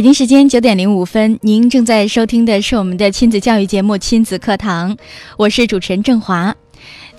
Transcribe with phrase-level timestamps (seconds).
[0.00, 4.96] 北京时间九点零五分，您正在收听的是我们的亲子教育节目《亲子课堂》，
[5.36, 6.56] 我是主持人郑华。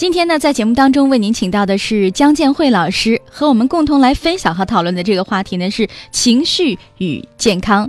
[0.02, 7.88] 今天呢，在节目当中为您请到的是江建慧老师，和我们共同来分享和讨论的这个话题呢是情绪与健康。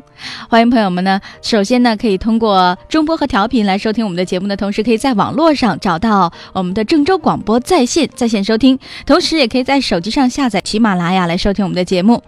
[0.50, 12.22] 欢迎朋友们呢，首先呢可以通过中波和调频来收听我们的节目的同时，可以在网络上找到我们的郑州广播在线在线收听，同时也可以在手机上下载喜马拉雅来收听我们的节目。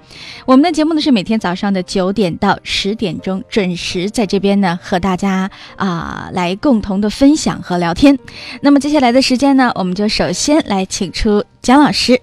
[0.47, 8.19] 我们的节目呢是每天早上的九点到十点钟准时在这边呢和大家啊来共同的分享和聊天。
[8.63, 9.73] 那么接下来的时间呢？
[9.75, 12.21] 我们就首先来请出姜老师，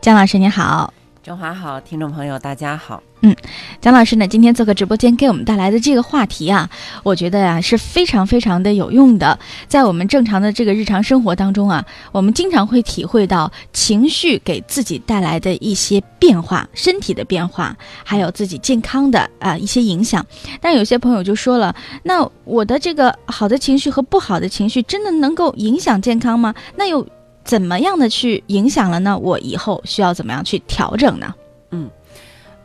[0.00, 0.92] 姜老师你好，
[1.26, 3.02] 中华好，听众朋友大家好。
[3.22, 3.34] 嗯，
[3.80, 6.70] 蒋老师呢今天做客直播间给我们带来的这个话题啊，
[7.02, 9.36] 我觉得呀是非常非常的有用的。
[9.66, 20.24] 在我们正常的这个日常生活当中啊，我们经常会体会到情绪给自己带来的一些变化，身体的变化，还有自己健康的啊一些影响。
[20.60, 21.74] 但有些朋友就说了，
[22.04, 26.54] 那我的这个好的情绪和不好的情绪真的能够影响健康吗？
[26.76, 27.04] 那又
[27.46, 29.16] 怎么样的去影响了呢？
[29.16, 31.34] 我以后需要怎么样去调整呢？
[31.70, 31.88] 嗯。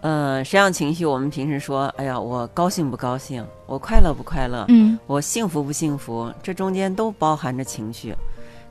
[0.02, 8.12] 呃，实际上情绪，我们平时说，哎呀，我高兴不高兴，我快乐不快乐，嗯，我幸福不幸福，这中间都包含着情绪。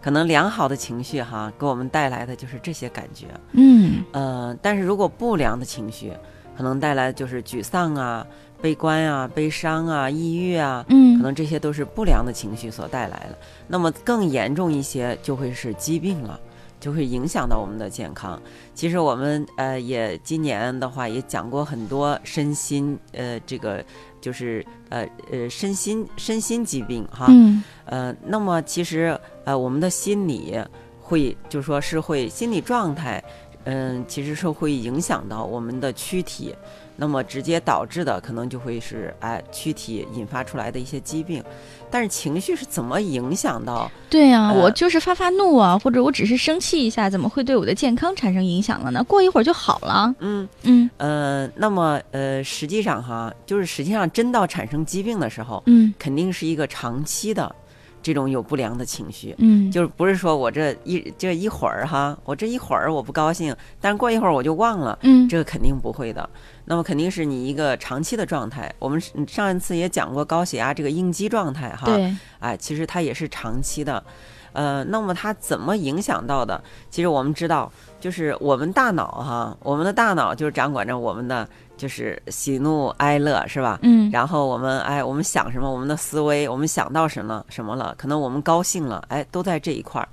[0.03, 6.13] 可能良好的情绪哈，给我们带来的就是这些感觉，嗯，呃，但是如果不良的情绪，
[6.57, 8.27] 可能带来的就是沮丧啊、
[8.63, 13.39] 悲观啊、悲伤啊、抑郁啊，嗯，可能这些都是不良的情绪所带来的。
[13.69, 16.39] 那么更严重一些，就会是疾病了。
[16.81, 18.41] 就会影响到我们的健康。
[18.75, 23.85] 其实我们呃也今年的话也讲过很多身心呃这个
[24.19, 27.27] 就是呃呃身心身心疾病哈。
[27.29, 27.63] 嗯。
[27.85, 30.59] 呃，那么其实呃我们的心理
[30.99, 33.23] 会就说是会心理状态，
[33.65, 36.55] 嗯，其实是会影响到我们的躯体。
[37.01, 41.43] 那么直接导致的可能就会是哎躯体引发出来的一些疾病，
[41.91, 43.91] 但是情绪是怎么影响到？
[44.11, 49.03] 对呀，我就是发发怒啊，或者我只是生气一下，怎么会对我的健康产生影响了呢？
[49.05, 50.15] 过一会儿就好了。
[50.19, 57.55] 嗯嗯呃，那么呃，实际上哈，就是实际上真到产生疾病的时候，嗯，肯定是一个长期的。
[58.03, 66.27] 这种有不良的情绪，嗯，就是不是说我这一这一会儿哈，我这一会儿我不高兴，但是过一会儿我就忘了，嗯，这个肯定不会的。
[66.71, 68.73] 那么肯定是你一个长期的状态。
[68.79, 74.01] 我们上一次也讲过高血压这个应激状态哈，对，哎，其实它也是长期的。
[74.53, 76.63] 呃，那么它怎么影响到的？
[76.89, 81.49] 其实我们知道，就是我们大脑哈，我们的大脑就是掌管着我们的。
[81.81, 83.79] 就是喜怒哀乐是吧？
[83.81, 85.73] 嗯，然后我们哎，我们想什么？
[85.73, 87.95] 我们的思维，我们想到什么什么了？
[87.97, 90.07] 可能我们高兴了，哎，都在这一块儿。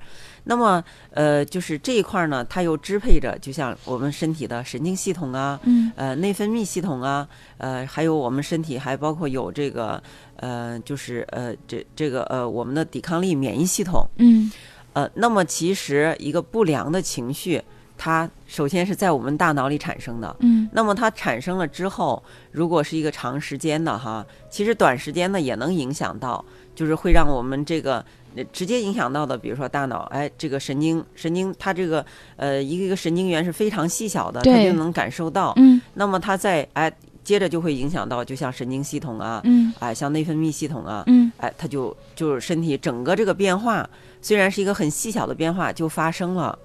[0.45, 10.01] 那么呃，就是这一块儿呢，它又支配着，就像我们身体的神经系统啊，嗯，呃，内分泌系统啊，呃，还有我们身体还包括有这个
[10.37, 14.49] 呃，就是呃，这这个呃，我们的抵抗力、免疫系统，嗯，
[14.93, 17.61] 呃，那么其实一个不良的情绪。
[17.97, 22.21] 它首先是在我们大脑里产生的，嗯，那么它产生了之后，
[22.51, 26.43] 如果是一个长时间的哈，其实短时间呢也能影响到，
[26.75, 28.05] 就是会让我们这个
[28.53, 36.91] 直接影响到的，比如说大脑，哎，这个神经神经它这个呃一个一个神经元是非常细小的，它就能感受到，嗯，那么它在哎
[37.23, 43.89] 接着就会影响到，就像神经系统啊，嗯，哎像内分泌系统啊，嗯，哎它就就是身体整个这个变化，
[44.21, 46.57] 虽然是一个很细小的变化，就发生了。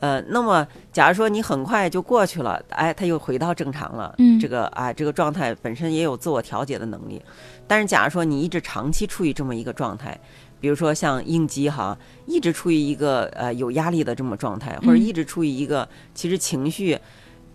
[0.00, 7.20] 呃，那么假如说你很快就过去了，哎，他又回到正常了，嗯，这个啊，这个状态本身也有自我调节的能力。
[7.66, 10.18] 但是假如说你一直长期处于这么一个状态，
[10.58, 16.98] 比如说像应激哈，一直处于一个呃有压力的这么状态，或者一直处于一个其实情绪，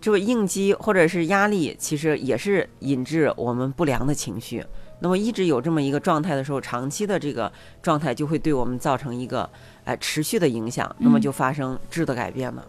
[0.00, 4.64] 这个应激或者是压力，其实也是引致我们不良的情绪。
[5.00, 7.52] 那么一直有这么一个状态的时候，长期的这个
[7.82, 9.48] 状态就会对我们造成一个
[9.86, 12.62] 哎持续的影响，那么就发生质的改变了。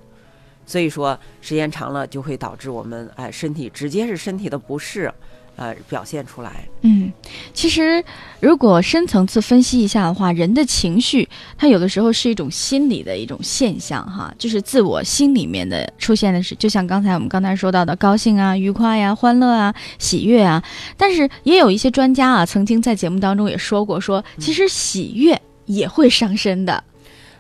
[0.66, 5.10] 所以说时间长了就会导致我们哎身体直接是身体的不适，
[5.56, 6.68] 呃表现出来。
[6.82, 7.10] 嗯，
[7.54, 8.04] 其实
[8.42, 11.28] 如果深层次分析一下的话，人的情绪
[11.58, 20.62] 它有的时候是一种心理的一种现象哈，就是自我心里面的出现的是，就像刚才我们刚才说到的高兴啊、愉快呀、欢乐啊、喜悦啊。
[20.98, 26.84] 但是也有一些专家啊，曾经在节目当中也说过，说其实喜悦也会伤身的。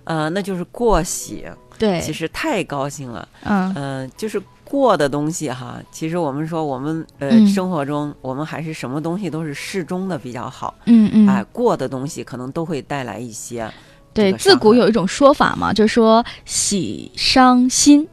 [0.08, 1.44] 呃，那就是过喜，
[1.78, 5.78] 对，其实太高兴了，嗯嗯、就是过的东西哈。
[5.92, 10.74] 其实我们说我们呃、嗯生活中，我们还是什么东西都是适中的比较好。
[10.86, 13.70] 嗯嗯，哎，过的东西可能都会带来一些
[14.14, 18.08] 对，自古有一种说法嘛，就是说喜伤心，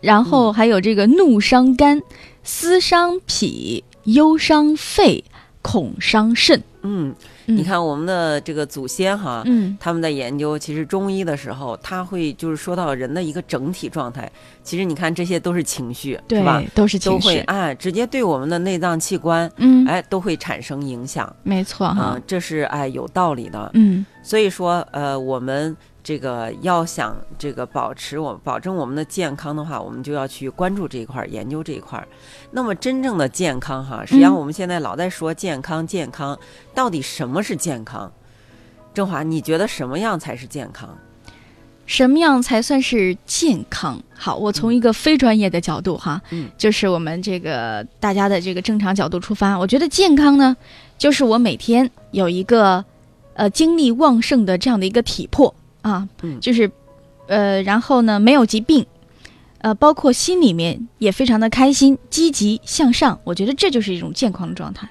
[0.00, 2.02] 然后还有这个怒伤肝、
[2.42, 5.24] 思伤脾、忧伤肺、
[5.62, 6.58] 恐伤肾。
[6.82, 7.14] 嗯，嗯
[7.46, 14.30] 你看我们的这个祖先哈，嗯他们在研究其实中医的时候，他会就是说到人的一个整体状态。
[14.62, 16.62] 其实你看这些都是情绪，对吧？
[16.74, 17.28] 都是都情绪。
[17.28, 21.34] 会哎，直接对我们的内脏器官嗯，哎都会产生影响。
[21.42, 22.22] 没错哈嗯，。
[22.26, 23.70] 这是哎有道理的。
[23.74, 25.76] 嗯所以说，呃，我们
[26.06, 32.06] 这个要想这个保持我保证我们的健康的话，我们就要去关注这一块儿，研究这一块儿。
[32.52, 36.38] 那么真正的健康哈，实际上嗯我们现在老在说健康，健康
[36.72, 38.12] 到底什么是健康？
[38.94, 40.96] 郑华，你觉得什么样才是健康？
[41.86, 44.00] 什么样才算是健康？
[44.14, 50.56] 好，我从一个非专业的角度哈，嗯就是我们这个大家的这个正常角度出发，我觉得健康呢，
[50.96, 52.84] 就是我每天有一个
[53.34, 55.52] 呃精力旺盛的这样的一个体魄
[55.86, 56.68] 啊，嗯就是
[57.28, 58.84] 呃，然后呢没有疾病，
[59.58, 64.88] 呃，包括心里面也非常的开心、积极向上，我觉得这就是一种健康的状态。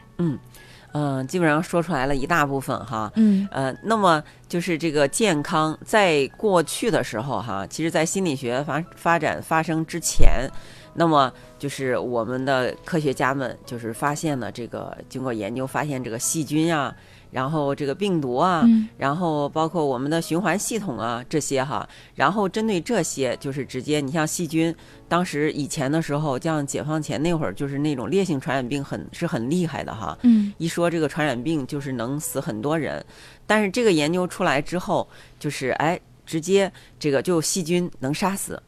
[0.97, 3.11] 嗯、基本上说出来了一大部分哈。
[3.15, 10.49] 嗯呃，那么就是这个健康，在过去的时候哈，其实，在心理学发发展发生之前，
[10.93, 16.95] 那么就是我们的科学家们就是发现了这个，经过研究发现这个细菌啊，
[17.31, 18.87] 然后这个病毒啊，嗯。
[18.97, 24.73] 然后包括我们的循环系统啊这些哈，然后针对这些就是直接，你像细菌，
[25.07, 30.53] 当时以前的时候，像解放前那会儿，就是那种烈性传染病很是很厉害的哈，嗯。
[30.57, 33.05] 一说这个传染病就是能死很多人，
[33.45, 35.07] 但是这个研究出来之后，
[35.39, 38.61] 就是哎，直接这个就细菌能杀死，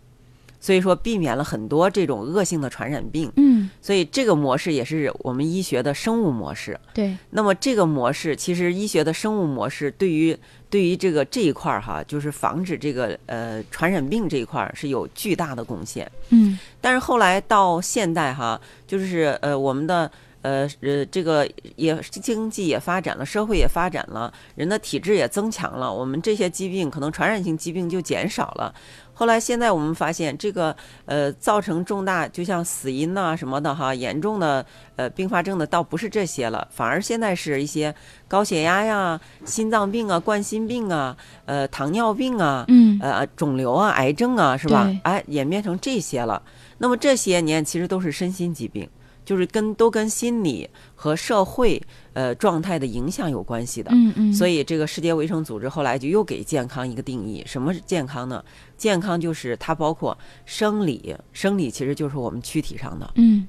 [0.68, 3.32] 所以说避免了很多这种恶性的传染病。
[3.38, 6.78] 嗯，所以这个模式也是我们医学的生物模式。
[6.94, 10.38] 对，那么这个模式，其实医学的生物模式对于
[10.70, 16.12] 对于这个这一块儿哈，就是防止这个呃传染病这一块儿是有巨大的贡献。
[16.32, 20.12] 嗯但是后来到现代哈，就是呃我们的
[20.42, 28.74] 呃呃这个也经济也发展了，社会也发展了，人的体质也增强了，我们这些疾病可能传染性疾病就减少了。
[29.20, 30.76] 后来现在我们发现，这个
[31.06, 34.64] 呃造成重大就像死因呐、什么的哈，严重的
[34.96, 37.94] 呃并发症的倒不是这些了，反而现在是一些
[38.28, 45.00] 高血压呀、心脏病啊、冠心病啊、呃糖尿病啊、嗯呃肿瘤啊、癌症啊，是吧对？
[45.02, 46.40] 哎，演变成这些了。
[46.78, 48.88] 那么这些年其实都是身心疾病，
[49.28, 51.82] 就是跟都跟心理和社会
[52.14, 53.92] 呃状态的影响有关系的。
[53.94, 58.42] 嗯嗯，所以这个世界卫生组织后来就又给健康一个定义，什么是健康呢？
[58.78, 63.46] 健康就是它包括生理，生理其实就是我们躯体上的，嗯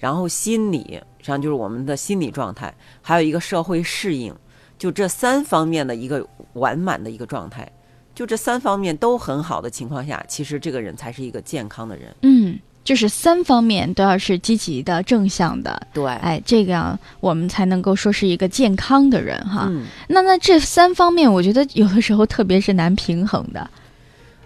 [0.00, 4.34] 然后心理实际上就是我们的心理状态，还有一个社会适应，
[4.76, 7.70] 就这三方面的一个完满的一个状态。
[8.12, 12.14] 就这三方面都很好的情况下，其实这个人才是一个健康的人。
[12.22, 12.58] 嗯，
[12.90, 19.68] 就是三方面都要是积极的、正向的，对，哎，这个样我们才能够说是一个健康的人哈。
[19.70, 23.70] 嗯，那那这三方面，我觉得有的时候特别是难平衡的。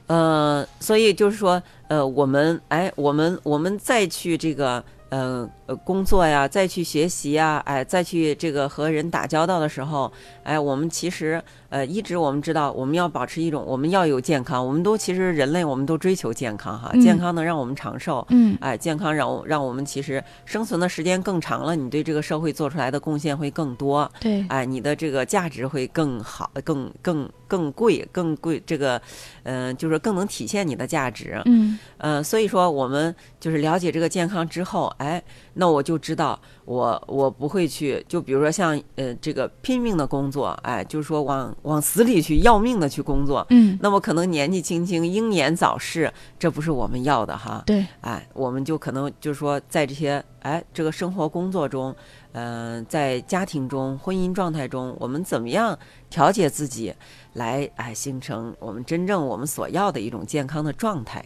[0.09, 18.27] 呃，所以就是说，呃，我们哎，我们我们再去这个呃呃工作呀，再去学习呀，哎，再去这个和人打交道的时候，哎，我们其实呃一直我们知道，我们要保持一种，我们要有健康，我们都其实人类我们都追求健康哈，嗯健康能让我们长寿。
[18.31, 24.11] 嗯哎，健康让我让我们其实生存的时间更长了，你对这个社会做出来的贡献会更多。
[24.21, 29.01] 对，哎，你的这个价值会更好、更更更贵、更贵，这个，
[29.45, 31.41] 嗯、就是更能体现你的价值。
[31.47, 35.23] 嗯嗯、所以说我们就是了解这个健康之后，哎，
[35.55, 43.47] 那我就知道我我不会去，就比如说像呃这个拼命的工作，哎，就是说往往死里去要命的去工作。
[43.51, 47.63] 嗯，那么可能年纪轻轻英年早逝，这不是我们要的哈。
[47.67, 51.95] 对，哎，我们就可能就是说，在这些哎这个生活工作中，
[52.33, 55.79] 嗯、在家庭中、婚姻状态中，我们怎么样
[56.11, 56.93] 调节自己，
[57.35, 61.25] 来哎形成我们真正我们所要的一种健康的状态。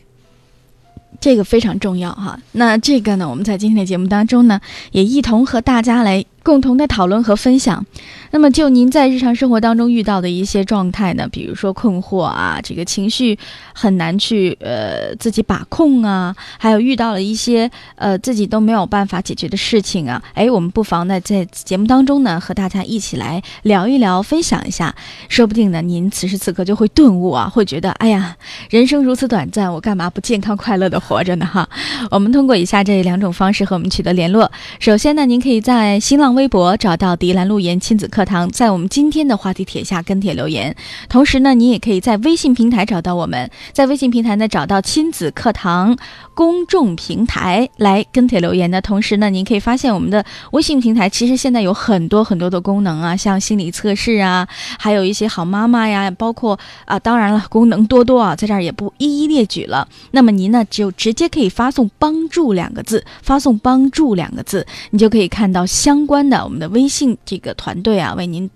[1.20, 2.38] 这个非常重要哈。
[2.52, 4.60] 那这个呢，我们在今天的节目当中呢，
[4.92, 7.84] 也一同和大家来共同的讨论和分享。
[8.30, 13.38] 那么，就您在日常生活当中遇到的一些状态呢，比如说困惑啊，这个情绪
[13.72, 24.94] 很难去呃自己把控啊，还有遇到了一些呃自己都没有办法解决的事情啊，哎，我们不妨呢在节目当中呢和大家一起来聊一聊，分享一下，
[25.30, 28.36] 说不定呢您此时此刻就会顿悟啊，会觉得哎呀，
[28.68, 31.46] 人生如此短暂，我干嘛不健康快乐的活着呢？
[31.46, 31.66] 哈，
[32.10, 34.50] 我们通过以下这两种方式和我们取得联络。
[34.80, 38.17] 首先呢，您可以在新浪微博找到迪兰路言亲子课。
[38.18, 40.74] 课堂在我们今天的话题帖下跟帖留言，
[41.08, 45.96] 同时呢，你也可以在微信平台找到我们，在微信平台呢找到亲子课堂
[46.38, 54.46] 公众平台来跟帖留言的同时呢，您可以发现我们的微信平台其实现在有很多很多的功能啊，像心理测试啊，
[54.78, 59.88] 还有一些好妈妈呀，包括啊，当然了，功能多多啊，在这儿也不一一列举了。
[60.12, 68.14] 那么您呢就直接可以发送“帮助”两个字，发送“帮助”两个字，你就可以看到相关的我们的微信这个团队啊。
[68.14, 68.48] 为您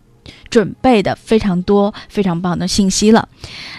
[0.53, 3.27] 准备的非常多、非常棒的信息了。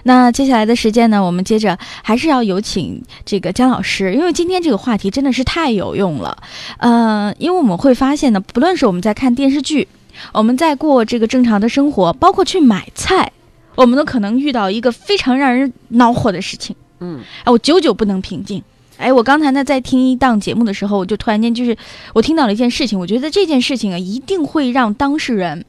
[0.05, 6.35] 那接下来的时间呢，我们接着还是要有请这个姜老师，因为今天这个话题真的是太有用了。
[6.79, 9.87] 呃，因为我们会发现呢，不论是我们在看电视剧，
[10.33, 13.31] 我们在过这个正常的生活，包括去买菜，
[13.75, 16.75] 我们都可能遇到一个非常让人恼火的事情。
[17.01, 18.63] 嗯，哎，我久久不能平静。
[18.97, 21.77] 哎，我刚才呢在听一档节目的时候，我就突然间就是
[22.13, 25.65] 我听到了一件事情，我觉得这件事情啊一定会让当事人，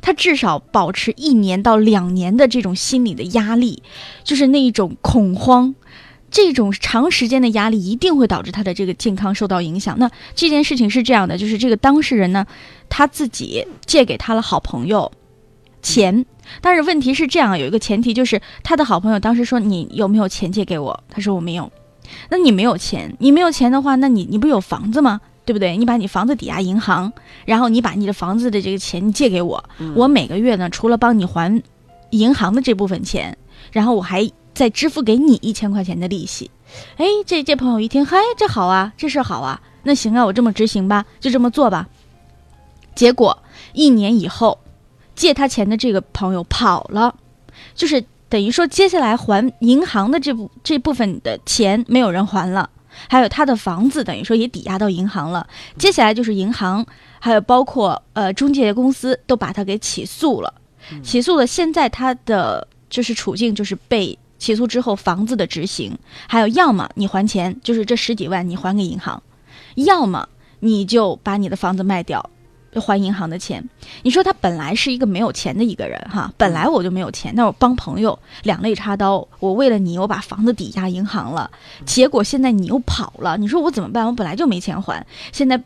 [0.00, 3.82] 他至少保持一年到两年的这种心理的压力，
[4.24, 5.74] 就是那一种恐慌，
[6.30, 9.98] 这种长时间的压力一定会导致他的这个健康受到影响。
[9.98, 12.46] 那这件事情是这样的，就是这个当事人呢
[12.88, 15.10] 他自己借给他了好朋友
[15.82, 16.26] 钱，
[16.60, 21.04] 但是问题是这样，有一个前提就是他的好朋友当时说你有没有钱借给我？
[21.08, 21.70] 他说我没有。
[22.30, 25.20] 那你没有钱，你没有钱的话，那你你不有房子吗？
[25.48, 25.78] 对不对？
[25.78, 27.10] 你把你房子抵押银行，
[27.46, 29.64] 然后你把你的房子的这个钱借给我，
[29.96, 31.62] 我每个月呢，除了帮你还
[32.10, 33.34] 银行的这部分钱，
[33.72, 36.50] 然后我还再支付给你一千块钱的利息。
[36.98, 41.88] 哎，这这朋友一听，嗨，这好啊，这事好啊，那行啊，我这么执行吧，就这么做吧。
[42.94, 44.58] 结果一年以后，
[45.14, 47.14] 借他钱的这个朋友跑了，
[47.74, 48.04] 就是。
[48.30, 52.68] 等于说，接下来还银行的这部这部分的钱没有人还了，
[53.08, 55.46] 还有他的房子等于说也抵押到银行了。
[55.76, 56.84] 接下来就是银行，
[57.18, 60.52] 还有包括呃中介公司都把他给起诉了，
[61.02, 61.46] 起诉了。
[61.46, 69.22] 现在他的就是处境就是被起诉之后房子的执行，还有要么你还钱，就是这十几万你还给银行，
[69.74, 70.28] 要么
[70.60, 72.30] 你就把你的房子卖掉。
[72.74, 73.66] 还银行的钱，
[74.02, 81.50] 你说他本来是一个没有钱的一个人哈，本来我就没有钱，那我帮朋友两肋插刀，我为了你，我把房子抵押银行了，
[81.86, 84.06] 结果现在你又跑了，你说我怎么办？
[84.06, 85.60] 我本来就没钱还，现在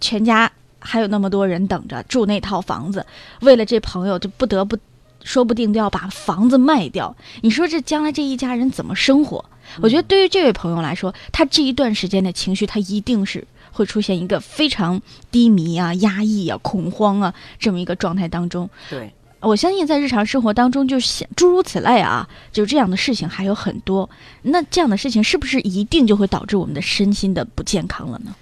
[0.00, 3.04] 全家还有那么多人等着住那套房子，
[3.40, 4.78] 为了这朋友就不得不，
[5.22, 9.44] 说不定都要把房子卖掉，你说这将来这一家人怎么生活？
[9.80, 13.44] 我觉得对于这位朋友来说，他这一段时间的情绪，他一定是。
[13.74, 18.70] 会出现一个非常低迷啊、压抑啊、恐慌啊这么一个状态当中。
[18.88, 24.08] 对，我相信在日常生活当中，就是诸如此类啊，就这样的事情还有很多。
[24.42, 28.34] 那这样的事情是不是一定就会导致我们的身心的不健康了呢？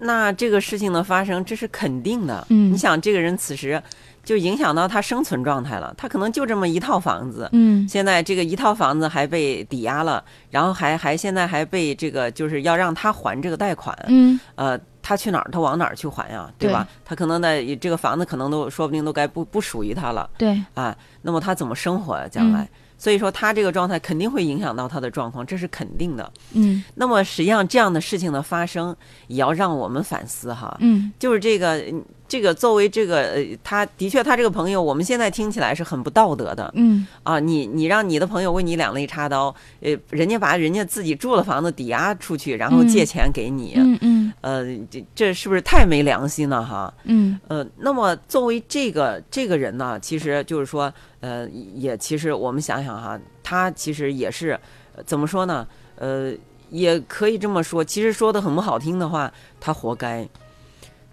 [0.00, 2.44] 那这个事情的发生，这是肯定的。
[2.50, 3.82] 嗯，你想，这个人此时。
[4.24, 5.94] 就影响到他生存状态了。
[5.96, 15.50] 他可能就这么一套房子，嗯，现在这个一套房子还被抵押了，然后还还现在还被这个就是要让他还这个贷款，嗯，呃，他去哪儿？
[15.50, 16.50] 他往哪儿去还呀？
[16.58, 16.86] 对吧？
[17.04, 22.28] 他可能的这个房子可能都说不定都该不不属于他了，对，啊，那么他怎么生活呀？
[22.28, 22.68] 将来？
[22.98, 26.30] 所以说他这个状态肯定会影响到他的状况，这是肯定的。
[26.52, 28.94] 嗯，那么实际上这样的事情的发生，
[29.28, 30.76] 也要让我们反思哈。
[30.80, 31.82] 嗯，就是这个
[32.30, 36.70] 这个作为这个呃，他的确他这个朋友，我们现在听起来是很不道德的。
[36.76, 43.74] 嗯，啊，你你让你的朋友为你两肋插刀，呃，人家把人家自己住的房子抵押出去，然后借钱给你。
[43.74, 44.32] 嗯嗯。
[44.42, 46.94] 呃，这这是不是太没良心了哈？
[47.02, 47.40] 嗯。
[47.48, 50.92] 呃，那么作为这个这个人呢，其实就是说。
[51.20, 54.58] 呃，也其实我们想想哈，他其实也是
[55.04, 55.66] 怎么说呢？
[55.96, 56.32] 呃，
[56.70, 60.26] 也可以这么说，其实说的很不好听的话，他活该。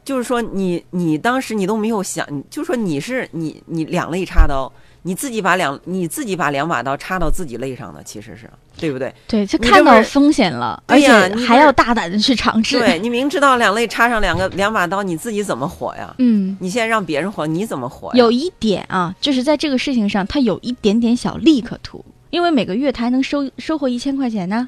[0.08, 4.72] 就是说，你你当时你都没有想，就说你是你你两肋插刀。
[5.04, 9.14] 你自己把两你自己把两把刀插到自己肋上的，其实是对不对？
[9.26, 11.08] 对，就看到风险了，而且
[11.46, 12.78] 还要大胆的去尝试。
[12.80, 16.14] 对你明知道两肋插上两个两把刀，你自己怎么活呀？
[16.18, 18.12] 嗯，你现在让别人活，你怎么活？
[18.16, 24.68] 有一点啊，就是在这个事情上，他有一点点小利可图，因为每个月他还能收收获一千块钱呢。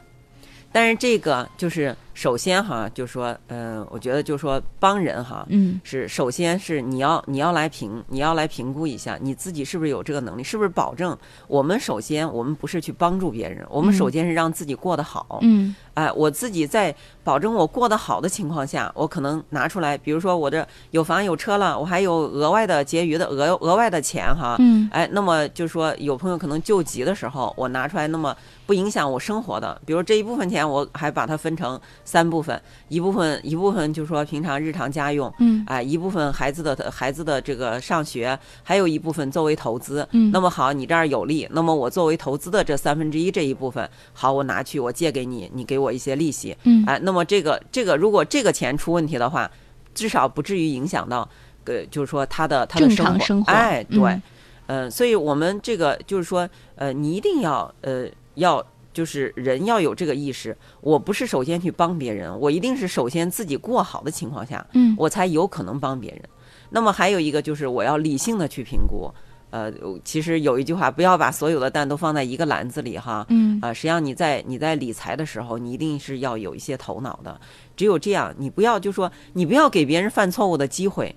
[0.71, 15.39] 但是这个就是首先哈，就是说，嗯、我觉得就是说帮人哈，嗯是首先是你要你要来评你要来评估一下你自己是不是有这个能力，是不是保证我们首先我们不是去帮助别人，我们嗯首先是让自己过得好。
[15.43, 24.57] 嗯哎，我自己在保证我过得好的情况下，我可能拿出来，比如说我这有房有车了，我还有额外的结余的额额外的钱哈。
[24.59, 28.35] 嗯哎，那么就是说，有朋友可能救急的时候，我拿出来，那么
[28.65, 31.79] 不影响我生活的，比如这一部分钱，我还把它分成
[32.09, 40.07] 三部分，一部分一部分就是说平常日常家用，嗯哎，一部分孩子的孩子的这个上学，还有一部分作为投资。
[40.09, 46.57] 嗯那么好，你这儿有利，那么我作为投资的这三分之一这一部分，好，我拿去，我借给你，你给我一些利息。
[46.63, 49.47] 嗯哎，那么这个这个，如果这个钱出问题的话，
[49.93, 51.29] 至少不至于影响到，
[51.65, 53.11] 呃，就是说他的他的正生活。
[53.11, 54.21] 常生活哎，对，嗯
[54.65, 58.65] 呃，所以我们这个就是说，呃，你一定要呃要。
[58.99, 66.21] 就是人要有这个意识，我不是首先去帮别人，我一定是首先自己过好的情况下，嗯我才有可能帮别人。
[66.69, 69.09] 那么还有一个就是我要理性的去评估。
[69.51, 69.71] 呃，
[70.03, 73.25] 其实有一句话，不要把所有的蛋都放在一个篮子里哈。
[73.29, 77.39] 嗯啊、实际上你在你在理财的时候，你一定是要有一些头脑的。
[77.77, 81.15] 只有这样，你不要就说你不要给别人犯错误的机会。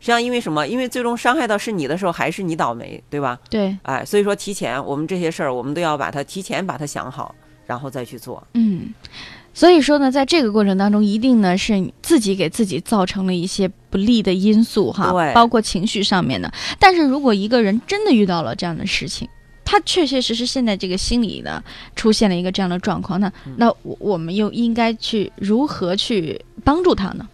[0.00, 0.66] 实际上，因为什么？
[0.66, 3.38] 因为最终伤害到是你的时候，还是你倒霉，对吧？
[3.50, 7.34] 对哎，所以说提前我们这些事儿，我们都要把它提前把它想好，
[7.66, 8.46] 然后再去做。
[8.54, 8.94] 嗯。
[9.54, 16.52] 所以说呢，在这个过程当中，一定呢是你自己给自己造成了一些不利的因素哈，对包括情绪上面的。
[16.78, 19.28] 但是如果一个人真的遇到了这样的事情，
[19.64, 21.60] 他确确实实现在这个心理呢
[21.96, 27.28] 出现了一个这样的状况，那、嗯那我我们又应该去如何去帮助他呢？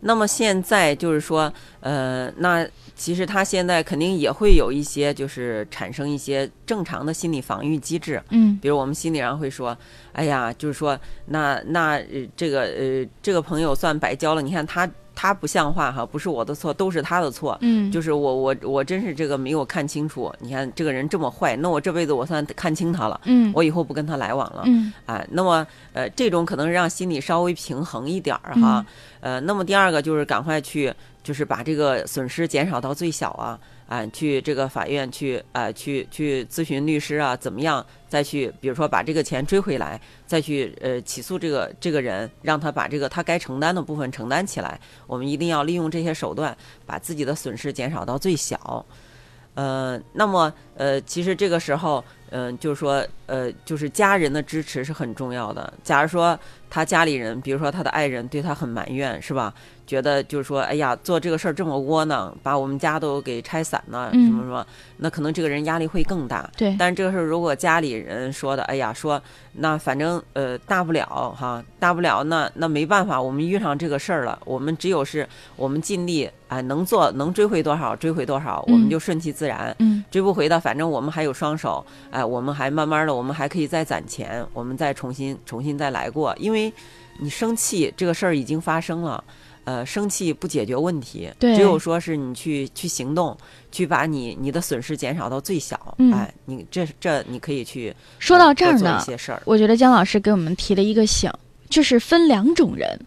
[0.00, 8.22] 那么现在就是说，呃，那其实他现在肯定也会有一些，就是产生一些正常的心理防御机制。
[8.30, 9.76] 嗯比如我们心理上会说，
[10.12, 14.42] 哎呀，就是说，那那呃这个呃这个朋友算白交了。
[14.42, 17.56] 你看他他不像话哈，不是我的错，都是他的错。
[17.62, 20.32] 嗯，就是我我我真是这个没有看清楚。
[20.38, 24.62] 你看这个人这么坏，那我这辈子我算看清他了，嗯我以后不跟他来往了。
[24.66, 28.84] 嗯啊，那么呃，这种可能让心里稍微平衡一点儿哈。
[29.20, 30.92] 嗯呃，那么第二个就是赶快去，
[31.24, 33.58] 就是把这个损失减少到最小啊，
[33.88, 37.84] 啊、去这个法院去啊、去去咨询律师啊，怎么样
[38.16, 44.80] 再去，比如说把这个钱追回来，再去呃起诉这个这个人，让他把这个他该承担的部分承担起来。
[45.06, 48.86] 我们一定要利用这些手段，把自己的损失减少到最小。
[49.52, 55.70] 呃，那么呃，其实这个时候，嗯、就是说，呃，就是家人的支持是很重要的。
[55.82, 56.38] 假如说
[56.70, 59.52] 他家里人，比如说他的爱人对他很埋怨，是吧？
[59.86, 64.66] 觉得就是说，哎呀，做这个事儿这么窝囊，把我们家都给拆散了，嗯什么什么，
[64.98, 66.50] 那可能这个人压力会更大。
[66.56, 69.20] 对，但是这个事儿如果家里人说的，哎呀，说
[69.52, 71.06] 那反正呃大不了
[71.38, 79.74] 哈，大不了那那没办法，我们遇上这个事儿了，我们只有是我们尽力哎能做能追回多少追回多少，我们嗯就顺其自然。
[79.78, 86.34] 嗯追不回的，反正我们还有双手，哎，我们还慢慢的，我们还可以再攒钱，我们再重新重新再来过。
[86.38, 86.72] 因为
[87.18, 89.22] 你生气这个事儿已经发生了，
[89.66, 91.54] 呃，生气不解决问题，对。
[91.56, 93.36] 只有说是你去去行动，
[93.72, 96.12] 去把你你的损失减少到最小，嗯。
[96.12, 101.28] 哎，你这这你可以去说到这儿呢呃多做一，些事儿，我觉得姜老师给我们提了一个醒，
[101.68, 102.98] 就是分两种人。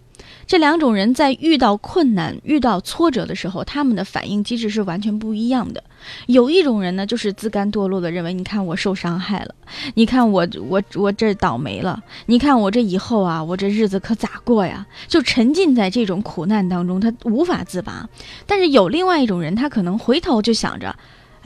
[0.50, 5.84] 这两种人在遇到困难、遇到挫折的时候，他们的反应机制是完全不一样的。
[6.26, 9.54] 有一种人呢，就是自甘堕落的认为，你看我受伤害了，
[9.94, 14.88] 你看我我我这倒霉了，你看我这以后啊，我这日子可咋过呀？
[15.08, 18.10] 就沉浸在这种苦难当中，他无法自拔。
[18.48, 20.96] 但是有另外一种人，他可能回头就想着。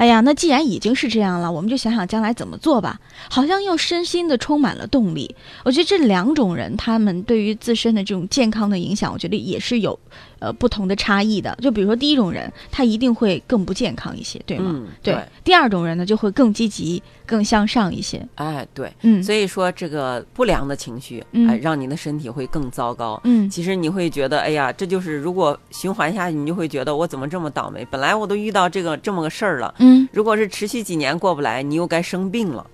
[0.03, 2.99] 哎呀，那既然已经是这样了，我们就想想将来怎么做吧。
[3.29, 5.33] 好像又身心的充满了动力。
[5.63, 9.97] 我觉得这两种人，他们对于自身的这种健康的影响，我觉得也是有
[10.43, 11.57] 呃不同的差异的。
[11.61, 14.71] 就比如说第一种人，他一定会更不健康一些，对吗？
[14.75, 15.17] 嗯，对。
[15.43, 18.25] 第二种人呢，就会更积极、更向上一些。
[18.35, 23.19] 哎，对，嗯，所以说这个不良的情绪，嗯哎，让你的身体会更糟糕。
[23.23, 27.87] 嗯其实你会觉得，哎呀，这就是如果循环下去，你就会觉得我怎么这么倒霉？
[27.89, 32.65] 本来我都遇到这个这么个事儿了，嗯如果是持续几年过不来，你又该生病了，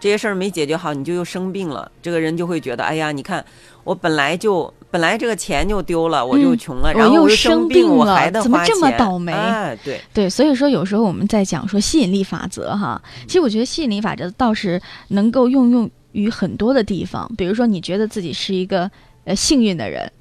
[0.00, 3.44] 这些事儿没解决好，你就又生病了，这个人就会觉得，哎呀，你看
[3.88, 18.90] 我本来就本来这个钱就丢了，我就穷了，嗯然后又生生病我了还得怎么这么倒霉哎，对，对，所以说有时候我们在讲说吸引力法则哈，其实我觉得吸引力法则倒是能够运用于很多的地方，比如说你觉得自己是一个
[19.24, 20.12] 呃幸运的人。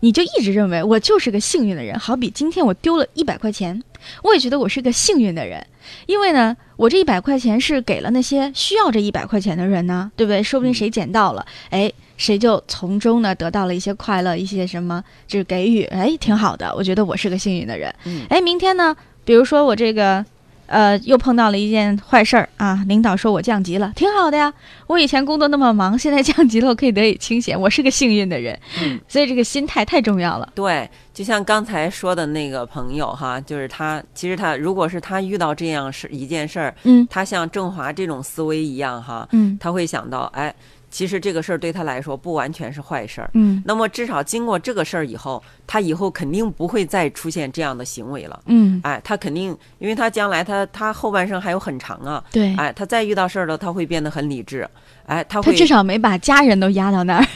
[0.00, 3.82] 你就一直认为我就是个幸运的人，好比今天我丢了一百块钱，
[4.22, 5.66] 我也觉得我是个幸运的人，
[6.06, 10.42] 因为呢，我这一百块钱是给了那些需要这一百块钱的人呢，对不对？
[10.42, 16.72] 说不定谁捡到了，哎，谁就从中呢得到了一些快乐，一些什么就是给予，哎，挺好的。
[16.76, 17.92] 我觉得我是个幸运的人。
[18.04, 20.24] 嗯哎，明天呢，比如说我这个。
[20.66, 22.84] 呃，又碰到了一件坏事儿啊！
[22.86, 24.52] 领导说我降级了，挺好的呀。
[24.86, 28.58] 我以前工作那么忙，现在降级了，我可以得以清闲，我是个幸运的人。
[28.82, 30.48] 嗯 所以这个心态太重要了。
[30.54, 40.54] 对，就像刚才说的那个朋友哈，就是他，其实他如果是他遇到这样事一件事儿，嗯他像郑华这种思维一样哈，嗯他会想到，哎，
[40.96, 43.28] 其实这个事儿对他来说不完全是坏事儿。
[43.34, 48.40] 嗯那么至少经过这个事儿以后，他以后肯定不会再出现这样的行为了。
[48.46, 52.24] 嗯，哎，他肯定，因为他将来他他后半生还有很长啊。
[52.32, 54.66] 对，哎，他再遇到事儿了，他会变得很理智。
[55.04, 57.26] 哎，他他会至少没把家人都压到那儿，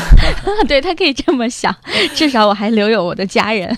[0.68, 1.74] 对他可以这么想，
[2.14, 3.74] 至少我还留有我的家人，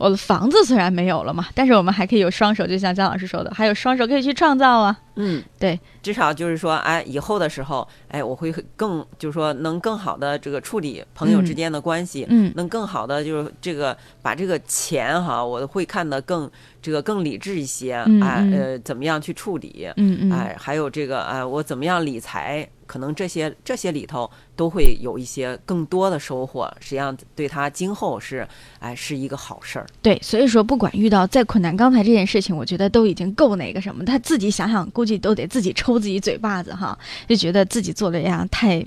[0.00, 4.96] 我的房子虽然没有了嘛，但是我们还可以有双手，就像张老师说的，还有双手可以去创造啊。
[5.16, 12.52] 嗯，对，至少就是说，哎，以后的时候，哎，我会更，就是说，能更好的这个处理朋友之间的关系，嗯。
[12.56, 18.52] 能更好的就是这个把这个钱哈，我会看得更这个更理智一些，嗯哎，嗯。
[18.52, 28.46] 呃，怎么样去处理，嗯嗯，哎，还有这个，哎，我怎么样理财，可能这些这些里头都会有一些更多的收获，实际上对他今后是，
[28.78, 29.86] 哎，是一个好事儿。
[30.02, 38.84] 对，所以说不管遇到再困难，刚才这件事情，我觉得都已经够那个什么，他自己想想，估计都得自己抽自己嘴巴子哈，就觉得自己做的呀太。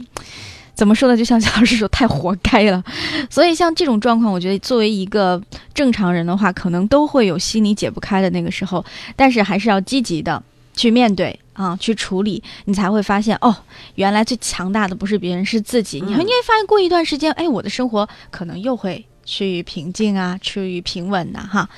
[0.75, 1.17] 怎么说呢？
[1.17, 2.83] 就像小老师说，太活该了。
[3.31, 5.41] 所以像这种状况，我觉得作为一个
[5.73, 10.43] 正常人的话，可能都会有心里解不开的那个时候，但是还是要积极的
[10.75, 13.55] 去面对啊，去处理，你才会发现哦，
[13.95, 16.01] 原来最强大的不是别人，是自己。
[16.01, 21.69] 你会嗯你会发现，过一段时间，哎，我的生活可能又会趋于平静啊，趋于平稳呐、哈。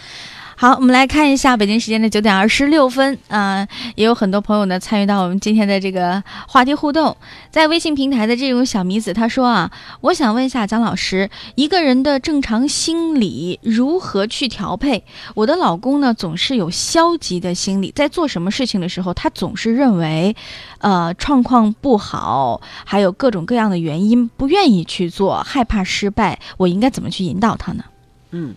[0.57, 7.17] 好，我们来看一下北京时间的九点二十六分，啊、也有很多朋友呢参与到我们今天的这个话题互动。
[7.51, 15.03] 在微信平台的这种小米子他说啊，我想问一下蒋老师，一个人的正常心理如何去调配？
[15.33, 20.37] 我的老公呢总是有消极的心理，在做什么事情的时候，他总是认为，
[20.77, 27.83] 呃，状况不好，还有各种各样的原因，不愿意去做，害怕失败，我应该怎么去引导他呢？
[28.31, 28.53] 嗯，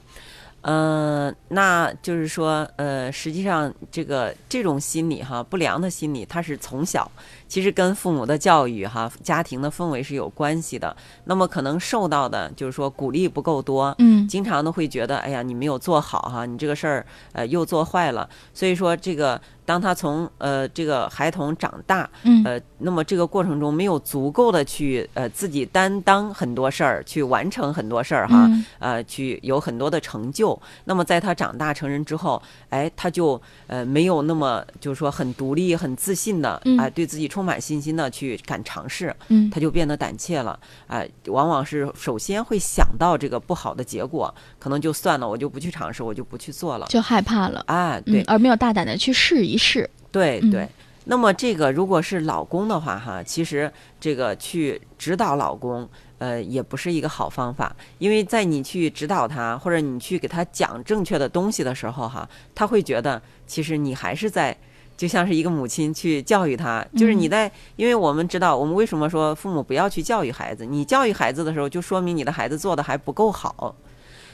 [0.62, 7.10] 呃，那就是说，呃，实际上这个这种心理哈，不良的心理，它是从小
[7.46, 10.94] 其实跟父母的教育哈、家庭的氛围是有关系的。
[11.24, 18.28] 那么可能受到的就是说鼓励不够多，嗯经常的会觉得，哎呀，你没有做好哈，你这个事儿呃又做坏了。
[18.52, 22.42] 所以说，这个当他从呃这个孩童长大，嗯。
[22.42, 28.64] 呃，那么这个过程中没有足够的去呃自己担当很多事儿，去完成很多事儿哈，嗯。
[28.78, 30.58] 呃，去有很多的成就。
[30.86, 36.78] 那么在他长大成人之后，哎，他就呃没有那么就是说很独立、很自信的，嗯。
[36.78, 39.50] 哎、对自己充满信心的去敢尝试，嗯。
[39.50, 46.86] 他就变得胆怯了，哎、往往是首先会想到这个不好的结果，可能就算了，我就不去尝试，我就不去做了。
[46.88, 49.82] 就害怕了，啊，对嗯，，而没有大胆的去试一试。
[49.82, 50.68] 嗯对对。
[51.04, 64.56] 那么这个如果是老公的话，哈，其实这个去指导老公，呃，也不是一个好方法，因为在你去指导他，或者你去给他讲正确的东西的时候，哈，他会觉得其实你还是在。
[64.96, 70.66] 就像是一个母亲去教育他，就是你在，因为我们知道，我们为什么说父母不要去教育孩子？
[70.66, 73.76] 你教育孩子的时候，就说明你的孩子做的还不够好，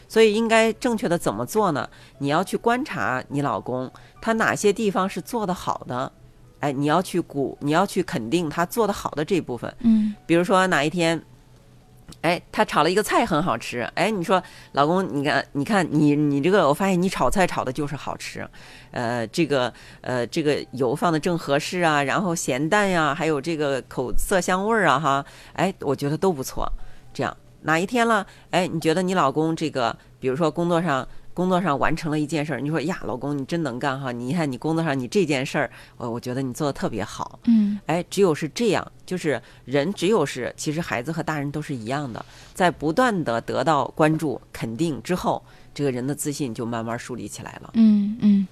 [0.08, 1.88] 所以应该正确的怎么做呢？
[2.18, 3.90] 你要去观察你老公，
[4.20, 6.10] 他哪些地方是做得好的，
[6.60, 9.74] 哎，你要去鼓，你要去肯定他做得好的这一部分。
[9.80, 11.22] 嗯比如说哪一天，
[12.20, 18.48] 哎，他炒了一个菜很好吃，哎，你说老公，你看，你看你你这个，我发现你炒菜炒的就是好吃，
[18.92, 26.70] 呃，这个呃这个油放的正合适啊，然后咸淡呀、还有这个口色香味儿啊，哈，哎，我觉得都不错。
[27.12, 31.06] 这样哪一天了，哎，你觉得你老公这个，比如说工作上。
[31.34, 34.12] 工作上完成了一件事儿，你说呀，老公你真能干哈！
[34.12, 37.40] 你看你工作上你这件事儿，我我觉得你做的特别好。
[37.46, 42.24] 嗯哎，只有是这样，就是人只有是，其实孩子和大人都是一样的，
[42.54, 45.42] 在不断的得到关注、肯定之后，
[45.74, 47.70] 这个人的自信就慢慢树立起来了。
[47.72, 48.46] 嗯嗯，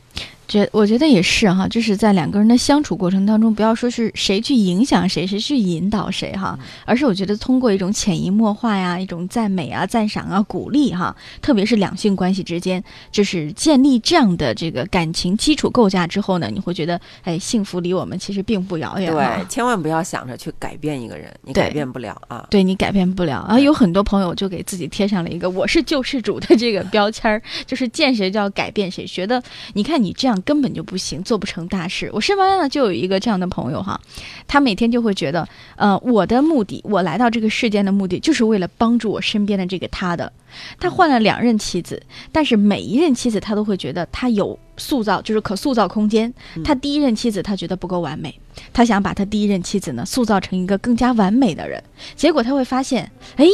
[0.49, 19.47] 觉我觉得也是哈，就是在两个人的相处过程当中，不要说是谁去影响谁，谁去引导谁哈，而是我觉得通过一种潜移默化呀，一种赞美啊、赞赏啊、鼓励哈，特别是两性关系之间，就是建立这样的这个感情基础构架之后呢，你会觉得哎，幸福离我们其实并不遥远对，。
[19.49, 22.47] 千万不要想着去改变一个人，你改变不了啊。
[22.51, 23.59] 对你改变不了啊！
[23.59, 29.07] 有很多朋友就给自己贴上了一个“我是救世主”的这个标签儿，就是见谁就要改变谁。
[29.07, 32.11] 觉得你看你这样根本就不行，做不成大事。
[32.13, 34.01] 我身边呢就有一个这样的朋友哈，
[34.49, 40.33] 他每天就会觉得，呃，我的目的，我来到这个世间的目的，就是为了帮助我身边的这个他的。
[40.79, 46.33] 他换了两任妻子，但是每一任妻子他都会觉得他有塑造，就是可塑造空间。
[46.63, 48.39] 他第一任妻子他觉得不够完美，
[48.73, 51.83] 他想把他第一任妻子呢塑造成一个更加完美的人。
[52.17, 53.47] 结果他会发现，哎，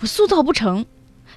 [0.00, 0.84] 我塑造不成。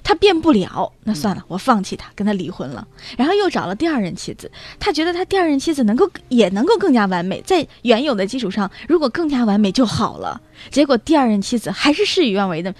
[0.04, 2.86] 他变不了，那算了，我放弃他，跟他离婚了。
[3.16, 10.40] 然后又找了第二任妻子，他觉得他第二任妻子能够也能够更加完美，在原有的基础上，如果更加完美就好了。
[10.70, 12.72] 结果第二任妻子还是事与愿违的。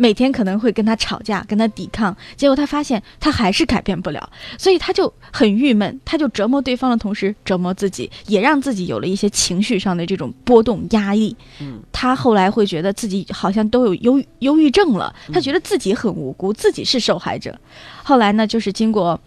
[0.00, 11.36] 每天可能会跟他吵架，跟他抵抗，结果他发现他还是改变不了，所以他就很郁闷，他就折磨对方的同时折磨自己，也让自己有了一些情绪上的这种波动压抑。
[11.60, 17.54] 嗯，他后来会觉得自己好像都有忧忧郁症了，他觉得自己很无辜，自己是受害者。
[18.02, 19.20] 后来呢，就是经过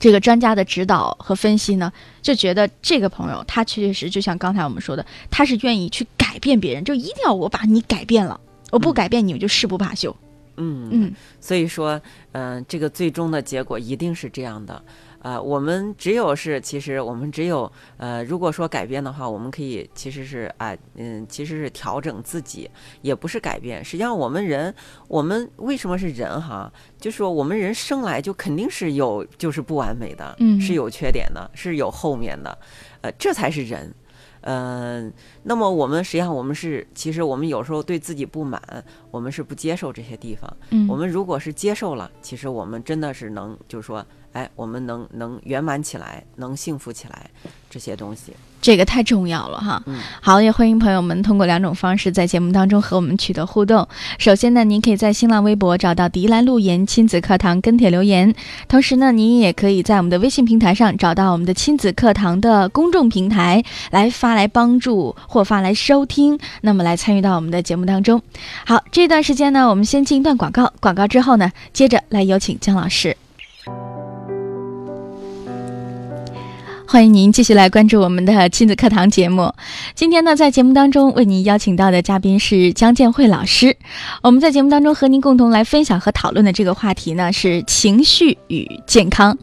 [0.00, 8.40] 这个专家的指导和分析呢，就觉得这个朋友他确实就像刚才我们说的，他是愿意去改变别人，就一定要我把你改变了。
[8.74, 10.14] 我不改变你，我就誓不罢休。
[10.56, 12.00] 嗯嗯，所以说，
[12.32, 14.84] 嗯，这个最终的结果一定是这样的。
[15.20, 22.68] 呃，我们只有是，其实我们只有，呃，如果说改变的话，我们可以其实是啊，嗯，其实是调整自己，
[23.00, 23.84] 也不是改变。
[23.84, 24.74] 实际上，我们人，
[25.06, 26.70] 我们为什么是人哈？
[26.98, 32.58] 就是说，我们人生来就肯定是有，就是不完美的，嗯，是有缺点的，是有后面的，
[33.02, 33.94] 呃，这才是人。
[34.46, 38.62] 嗯，那么我们实际上我们是，其实我们有时候对自己不满，
[39.10, 40.56] 我们是不接受这些地方。
[40.70, 44.04] 嗯，我们如果是接受了，其实我们真的是能，就是说。
[44.34, 47.30] 哎，我们能能圆满起来，能幸福起来，
[47.70, 49.80] 这些东西，这个太重要了哈。
[49.86, 53.86] 嗯，好，也欢迎朋友们通过两种方式在节目当中和我们取得互动。
[54.18, 58.34] 首先呢，您可以在新浪微博找到“迪兰路言亲子课堂”跟帖留言，
[58.66, 68.20] 同时呢，您也可以在我们的微信平台上找到我们的亲子课堂的公众平台来发来帮助或发来收听，那么来参与到我们的节目当中。
[68.66, 73.16] 好，这段时间呢，我们先进一段广告，广告之后呢，接着来有请姜老师。
[76.94, 79.52] 欢迎您继续来关注我们的亲子课堂节目。
[79.96, 83.76] 今天呢，在节目当中为您邀请到的嘉宾是江建慧老师。
[84.22, 89.36] 我们在节目当中和您共同来分享和讨论的这个话题呢是情绪与健康。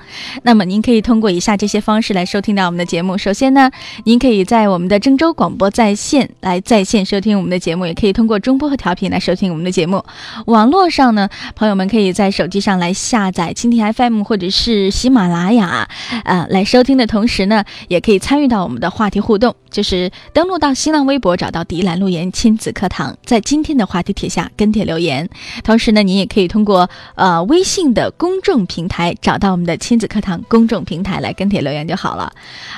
[0.44, 3.18] 那么您可以通过以下这些方式来收听到我们的节目。
[3.18, 3.70] 首先呢，
[4.06, 10.02] 您可以在我们的郑州广播在线来在线收听我们的节目，也可以通过中波和调频来收听我们的节目。
[10.46, 15.90] 网络上呢，朋友们可以在手机上来下载蜻蜓 FM 或者是喜马拉雅，
[16.24, 17.41] 呃，来收听的同时。
[17.46, 25.30] 呢，也可以参与到我们的话题互动，就是登录到新浪微博，找到“迪兰路言亲子课堂”，在今天的话题帖下跟帖留言。
[25.64, 32.32] 同时呢，您也可以通过呃微信的公众平台找到我们的亲子课堂公众平台来跟帖留言就好了。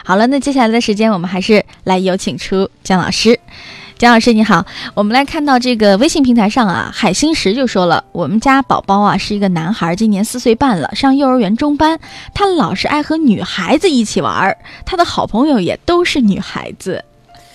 [0.03, 3.39] 好了，那接下来的时间，我们还是来有请出姜老师。
[4.03, 11.97] 杨老师你好，我们来看到这个微信平台上啊，海星石就说了，我们家宝宝啊是一个男孩，今年四岁半了，上幼儿园中班，
[12.33, 17.05] 他老是爱和女孩子一起玩，他的好朋友也都是女孩子，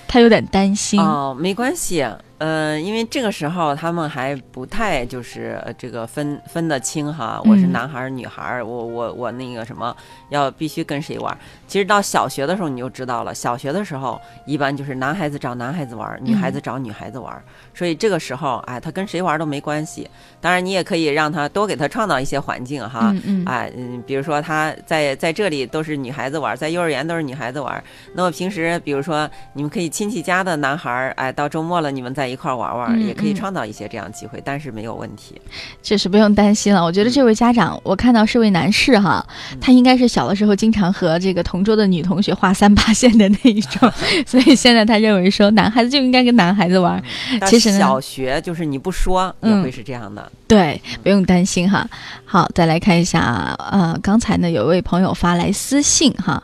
[0.07, 2.03] 他有点担心哦，没关系。
[2.39, 9.95] 呃，因为这个时候他们还不太就是这个分分得清哈，我是男孩儿女孩儿，我我我那个什么
[10.31, 11.37] 要必须跟谁玩。
[11.67, 17.43] 其实到小学的时候你就知道了，小学的时候一般就是男孩子找男孩子玩，女孩子找女孩子玩。
[17.75, 20.09] 所以这个时候，哎，他跟谁玩都没关系。
[20.41, 23.13] 当然你也可以让他多给他创造一些环境哈，
[23.47, 27.83] 哎，嗯，比如说他在在这里都是女孩子玩，在幼儿园都是女孩子玩。
[28.15, 32.28] 那么平时比如说你们可以亲戚家的男孩儿，哎，到周末了你们在。
[32.29, 35.41] 一块玩玩也可以创造一些这样机会，但是没有问题，
[35.83, 36.85] 确实不用担心了。
[36.85, 39.27] 我觉得这位家长，我看到是位男士哈，
[39.61, 43.91] 他应该是小的时候经常和这个同桌的女同学画三八线的那一种，
[44.27, 47.03] 所以现在他认为说男孩子就应该跟男孩子玩。
[47.47, 51.89] 其实小学就是你不说也会是这样的，对，不用担心哈。
[52.25, 56.43] 好，再来看一下，呃，刚才呢有一位朋友发来私信哈。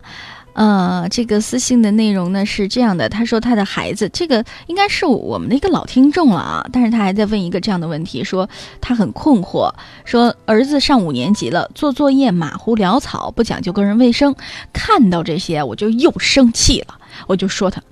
[0.54, 8.48] 呃，这个私信的内容呢是这样的，他说他的孩子，这个应该是我们的一个老听众了啊，但是他还在问一个这样的问题，说
[8.80, 9.70] 他很困惑，
[10.04, 14.34] 说儿子上五年级了，做作业马虎潦草，不讲究个人卫生，
[14.72, 17.82] 看到这些我就又生气了，我就说他，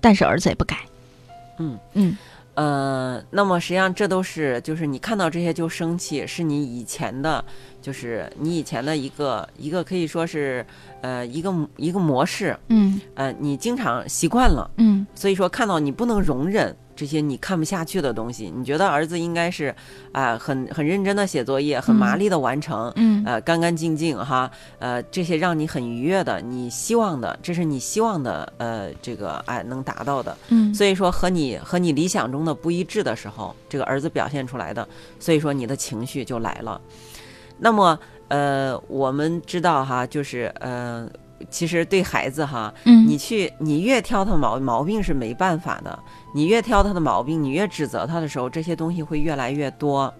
[0.00, 0.76] 但是儿子也不改，
[1.58, 2.18] 嗯嗯。
[2.54, 7.44] 呃，那么实际上这都是就是你看到这些就生气，是你以前的，
[7.88, 10.62] 就是你以前的一个一个可以说是
[11.00, 19.74] 呃一个一个模式，嗯，呃，你经常习惯了，嗯，所以说看到你不能容忍这些你看不下去的东西，你觉得儿子应该是
[20.12, 30.36] 啊、很很认真的写作业，很麻利的完成，嗯呃，干干净净哈，呃，这些让你很愉悦的，你希望的，这是你希望的，呃，这个哎能达到的。
[30.50, 34.86] 嗯所以说和你和你理想中的不一致的时候，这个儿子表现出来的，
[35.18, 36.78] 所以说你的情绪就来了。
[37.58, 41.08] 那么呃，我们知道哈，就是呃，
[41.50, 45.98] 其实对孩子哈，嗯你去你越挑他毛毛病是没办法的，
[46.34, 50.12] 你越挑他的毛病，你越指责他的时候，这些东西会越来越多。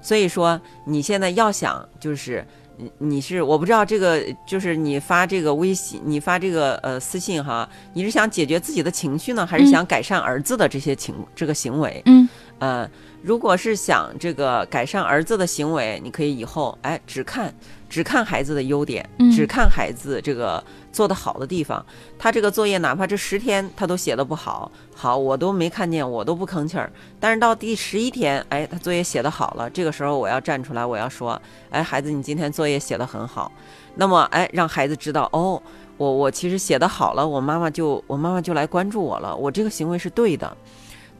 [0.00, 2.46] 所以说，你现在要想就是。
[2.82, 12.00] 你你是我不知道这个，就是你发这个微信，你发这个呃私信哈，你是想解决自己的情绪呢，还是嗯想改善儿子的这些情、这个行为？
[12.06, 12.26] 嗯
[12.60, 12.88] 呃，
[13.22, 17.52] 如果是想这个改善儿子的行为，你可以以后哎只看
[17.88, 21.84] 只看孩子的优点，嗯只看孩子这个做得好的地方。
[22.18, 26.92] 他这个作业哪怕这十天他都写得不好，好我都没看见，我都不吭气儿。
[27.18, 33.50] 但是到第十一天，哎，他作业写得好了，这个时候我要站出来，我要说，哎，孩子，你今天作业写得很好。
[33.94, 35.60] 那么，哎，让孩子知道，哦，
[35.96, 40.56] 我我其实写得好了，我妈妈就我妈妈就来关注我了，我这个行为是对的。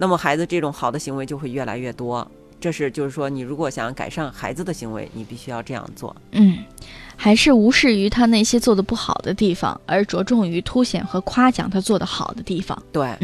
[0.01, 2.27] 那么孩子这种好的行为就会越来越多。
[2.59, 6.15] 这是就是说，你如果想改善孩子的行为，你必须要这样做。
[6.33, 6.59] 嗯，
[7.17, 12.83] 还是无视于他那些做的不好的地方，而着重于凸显和夸奖他做的好的地方。
[12.91, 13.15] 对，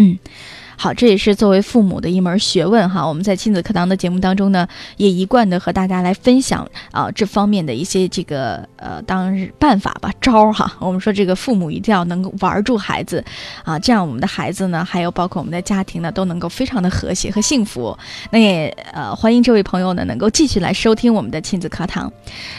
[0.76, 3.06] 好，这也是作为父母的一门学问哈。
[3.06, 10.70] 我们在亲子课堂的节目当中呢，也一贯的和大家来分享啊、这方面的一些这个呃当日办法吧招儿哈。
[10.78, 13.24] 我们说这个父母一定要能够玩住孩子
[13.64, 17.96] 啊，这样我们的孩子呢，还有包括我们的家庭呢，都能够非常的和谐和幸福。
[18.30, 22.12] 那也呃欢迎这位朋友呢能够继续来收听我们的亲子课堂。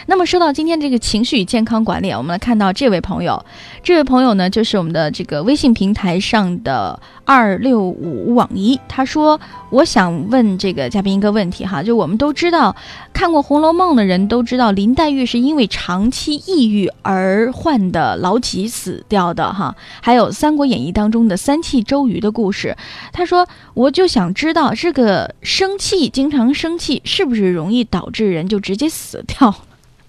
[0.06, 3.44] 那么说到今天这个情绪与健康管理，我们来看到这位朋友，
[3.82, 9.40] 这位朋友呢就是我们的这个微信平台上的二六五网一，他说
[9.70, 12.74] ：“我想问这个嘉宾一个问题哈，就我们都知道，
[13.12, 19.74] 看过《红楼梦》的人都知道，林黛玉是因为长期抑郁而患的痨疾死掉的哈。
[20.00, 22.76] 还有《三国演义》当中的三气周瑜的故事，
[23.12, 29.54] 他说，我就想知道这个生气，经常生气，是不是容易导致人就直接死掉？”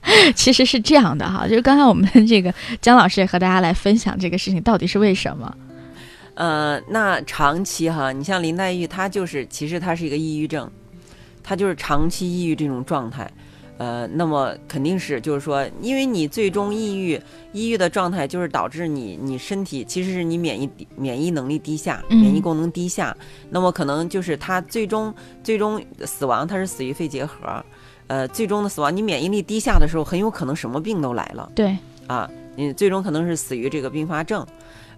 [0.34, 5.54] 其实是这样的哈，就是刚才我们这个姜老师也和大家来分享这个事情到底是为什么。
[6.40, 10.72] 呃，那长期哈，你像林黛玉，她就是其实她是一个抑郁症，
[11.44, 13.30] 她就是长期抑郁这种状态。
[13.78, 17.22] 呃，那么肯定是就是说，因为你最终抑郁，
[17.52, 23.14] 抑郁的状态就是导致你你身体其实是你免疫免疫能力低下，嗯免疫功能低下，
[23.50, 27.36] 那么可能就是他最终最终死亡，他是死于肺结核。
[28.08, 31.52] 呃，最终的死亡，你免疫力低下的时候，很有可能什么病都来了。
[31.54, 34.46] 对，啊，你最终可能是死于这个并发症。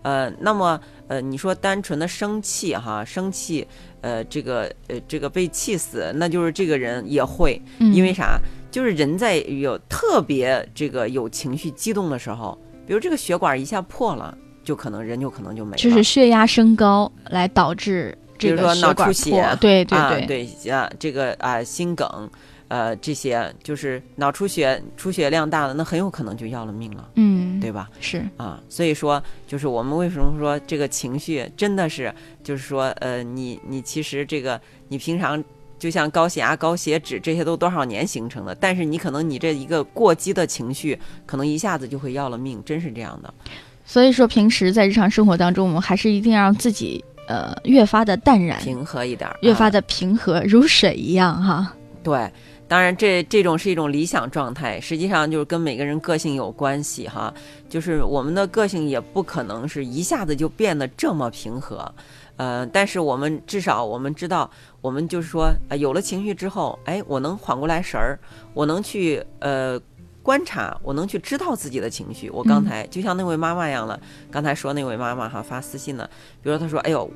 [0.04, 0.80] 呃，那么
[1.12, 3.68] 呃，你说单纯的生气哈，生气，
[4.00, 8.40] 呃，这个呃，这个被气死，那就是这个人也会，嗯因为啥？
[8.72, 15.78] 就是人在有特别这个有情绪激动的时候，比如这个血管一下破了，就可能人就可能就没了。
[15.78, 22.30] 就是血压升高来导致这比如说个脑出血破，对对啊，对，对啊，这个啊心梗，
[22.68, 27.90] 呃，这些就是脑出血，出血量大了，那很有可能就要了命了，嗯，对吧？
[28.00, 32.12] 是，啊，所以说，就是我们为什么说这个情绪真的是，
[32.44, 35.44] 就是说，呃，你你其实这个你平常
[35.78, 43.34] 就像高血压、高血脂这些都多少年形成的，但是你可能你这一个过激的情绪，可能一下子就会要了命，真是这样的。
[43.84, 51.74] 所以说平时在日常生活当中，我们还是一定要让自己呃越发的淡然，平和一点儿，啊越发的平和，如水一样哈。
[52.04, 52.32] 对，
[52.68, 57.34] 当然这这种是一种理想状态，实际上就是跟每个人个性有关系哈。
[57.70, 61.94] 就是我们的个性也不可能是一下子就变得这么平和，
[62.38, 64.50] 呃，但是我们至少我们知道，
[64.82, 68.20] 我们就是说，呃，有了情绪之后，哎，我能缓过来神儿，
[68.54, 69.80] 我能去呃。
[70.24, 72.30] 观察，我能去知道自己的情绪。
[72.30, 76.08] 我刚嗯才、就像那位妈妈一样了，刚才说那位妈妈哈发私信呢，
[76.42, 77.10] 比如说她说：“哎呦，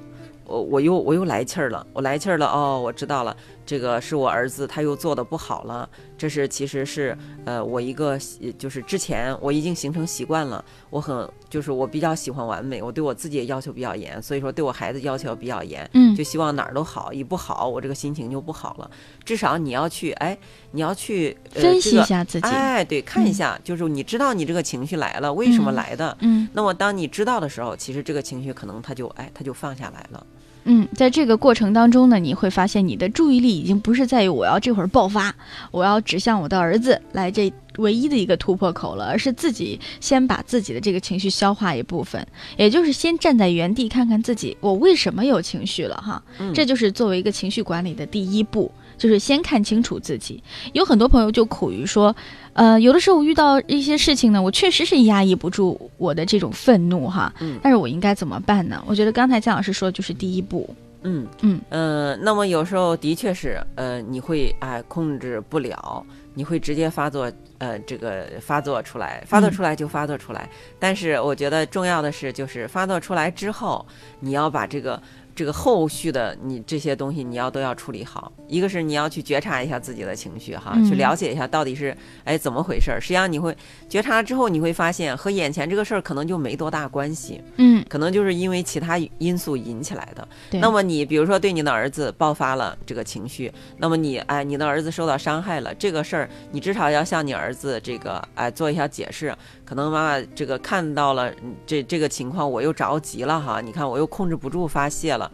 [0.45, 16.15] 我我又我又来气儿了，我来气儿了哦，我知道了，这个是我儿子他又做的不好了，这是其实是呃我一个习就是之前我已经形成习惯了，我很就是我比较喜欢完美，我对我自己也要求比较严，所以说对我孩子要求比较严，嗯。
[16.15, 18.89] 就希望哪儿都好，一不好我这个心情就不好了，
[19.25, 20.37] 至少你要去哎
[20.71, 25.75] 你要去、呃、分析一下自己，哎对看一下，就是你知道你这个情绪来了，为什么嗯。
[25.75, 26.17] 来的？
[26.21, 26.47] 嗯。
[26.53, 30.25] 那么当你知道的时候，其实这个情绪可能他就哎他就放下来了。
[30.65, 35.33] 嗯，在这个过程当中呢，你会发现你的注意力已经不是在于我要这会儿爆发，
[35.71, 42.25] 我要指向我的儿子来这唯一的一个突破口了，而是自己先把自己的这个情绪消化一部分，
[42.57, 46.23] 也就是先站在原地看看自己我为什么有情绪了哈，
[46.53, 48.71] 这就是作为一个情绪管理的第一步。
[48.97, 50.41] 就是先看清楚自己，
[50.73, 52.15] 有很多朋友就苦于说，
[52.53, 58.83] 呃，有的时候遇到一些事情呢，我确实是压抑不住我的这种愤怒哈，嗯但是我应该怎么办呢？
[58.87, 60.73] 我觉得刚才姜老师说的就是第一步，
[61.03, 70.49] 嗯嗯呃，那么有时候的确是，呃，你会哎、控制不了，你会直接发作，呃，这个发作出来，发作出来就发作出来。
[70.79, 73.85] 但是我觉得重要的是，就是发作出来之后，
[74.19, 75.01] 你要把这个
[75.35, 78.31] 这个后续的你这些东西你要都要处理好。
[78.47, 83.01] 一个是你要去觉察一下自己的情绪哈，嗯去了解一下到底是哎怎么回事儿。
[83.01, 83.55] 实际上你会
[83.89, 90.27] 觉察之后，你会发现和眼前这个事儿可能就没多大关系，嗯，可能就是因为其他因素引起来的。
[90.51, 99.35] 那么你比如说对你的儿子爆发了这个情绪，那么你哎你的儿子受到伤害了，这个事儿你至少要向你儿子这个哎做一下解释。
[99.65, 105.24] 可能妈妈这个看到了嗯这这个情况，我又着急了哈，你看我又控制不住发泄了，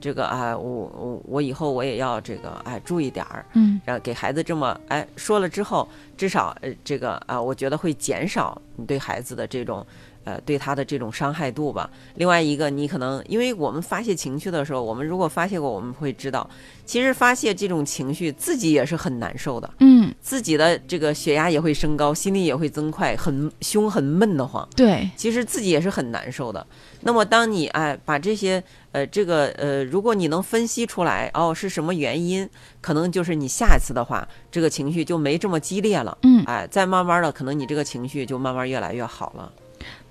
[0.00, 0.64] 这个啊我
[0.96, 9.86] 我我以后我也要这个哎注意点儿，嗯然后给孩子这么哎说了之后，至少呃这个啊、我觉得会减少你对孩子的这种
[10.24, 11.88] 呃对他的这种伤害度吧。
[12.14, 16.48] 另外一个，你可能因为我们发泄情绪的时候，我们如果发泄过，我们会知道，
[16.84, 24.66] 其实发泄这种情绪自己也是很难受的，嗯，自己的这个血压也会升高，心率也会增快，很凶很闷得慌。
[24.76, 26.66] 对，其实自己也是很难受的。
[27.02, 32.48] 那么，当你哎把这些呃这个呃，如果你能分析出来哦是什么原因，
[32.80, 36.16] 可能就是你下一次的话，这个情绪就没这么激烈了。
[36.22, 39.52] 嗯哎，再慢慢的，可能你这个情绪就慢慢越来越好了。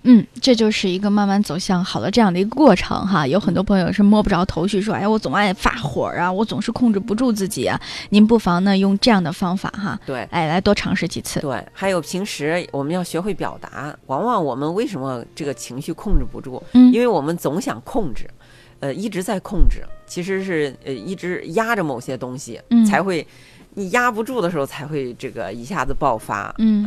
[0.04, 3.28] 嗯，这就是一个慢慢走向好的这样的一个过程哈。
[3.28, 7.80] 有很多朋友是摸不着头绪，说，哎，我总爱发火啊，我总是控制不住自己啊。
[8.10, 10.22] 您不妨呢用这样的方法哈，对。
[10.32, 11.42] 哎，来多尝试几次。
[11.42, 13.94] 对，还有平时我们要学会表达。
[14.08, 16.64] 往往我们为什么这个情绪控制不住？
[16.72, 18.26] 嗯因为我们总想控制，
[18.80, 23.28] 呃，一直在控制，其实是呃一直压着某些东西，嗯才会
[23.80, 26.54] 你压不住的时候才会这个一下子爆发。
[26.58, 26.84] 嗯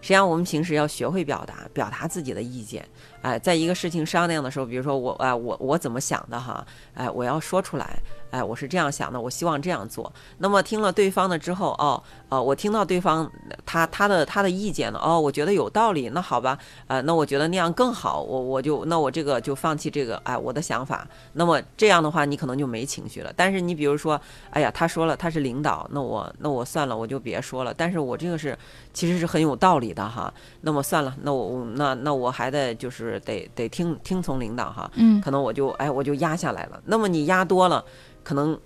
[0.00, 2.82] 实际上我们平时要学会表达，表达自己的意见。
[3.22, 6.64] 哎，在一个事情商量的时候，比如说我哎我我怎么想的哈，
[6.94, 7.98] 哎我要说出来，
[8.30, 10.10] 哎我是这样想的，我希望这样做。
[10.38, 13.30] 那么听了对方的之后，哦哦，我听到对方
[13.66, 21.06] 他他的他的意见了，哦，我觉得有道理，那好吧，呃，那我觉得那样更好，我我就那我这个就放弃这个哎我的想法。
[21.32, 23.32] 那么这样的话，你可能就没情绪了。
[23.36, 27.74] 但是你比如说，哎呀，他说了他是领导，那我那我算了，我就别说了。
[27.74, 28.56] 但是我这个是
[28.92, 30.32] 其实是很有道理的哈。
[30.62, 34.90] 那么算了，那我那那我还得就是得得听听从领导哈。
[34.94, 36.80] 嗯可能我就哎我就压下来了。
[36.84, 37.84] 那么你压多了，
[38.22, 38.56] 可能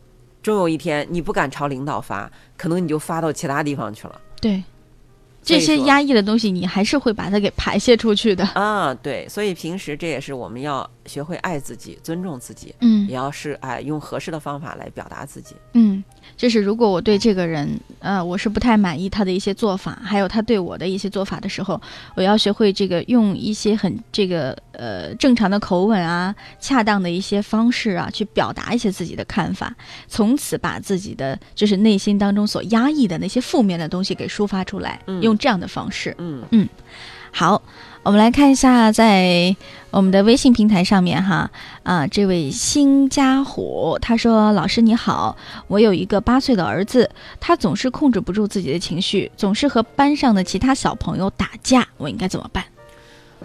[0.42, 4.20] 终有一天你不敢朝领导发，可能你就发到其他地方去了。
[4.42, 4.62] 对，
[5.45, 8.45] 这些压抑的东西，你还是会把它给排泄出去的。
[8.55, 15.55] 啊，对，所以平时这也是我们要学会爱自己、尊重自己，嗯也要是哎用合适的方法来表达自己。
[15.74, 16.03] 嗯，
[16.36, 21.80] 就是如果我对这个人，呃，我是不太满意他的一些做法，还有他对我的一些做法的时候，
[22.14, 29.74] 我要学会这个用一些很这个呃正常的口吻啊，恰当的一些方式啊，去表达一些自己的看法，
[30.09, 36.14] 从此把自己的就是内心当中所压抑的那些负面的东西给抒发出来，嗯用这样的方式。
[36.18, 36.68] 嗯
[37.37, 37.61] 好，
[38.05, 39.57] 我们来看一下，在
[39.91, 41.51] 我们的微信平台上面哈，
[41.82, 47.11] 啊，这位新家伙他说：“老师你好，我有一个八岁的儿子，
[47.41, 52.62] 他总是控制不住自己的情绪，总是和班上的其他小朋友打架，我应该怎么办？”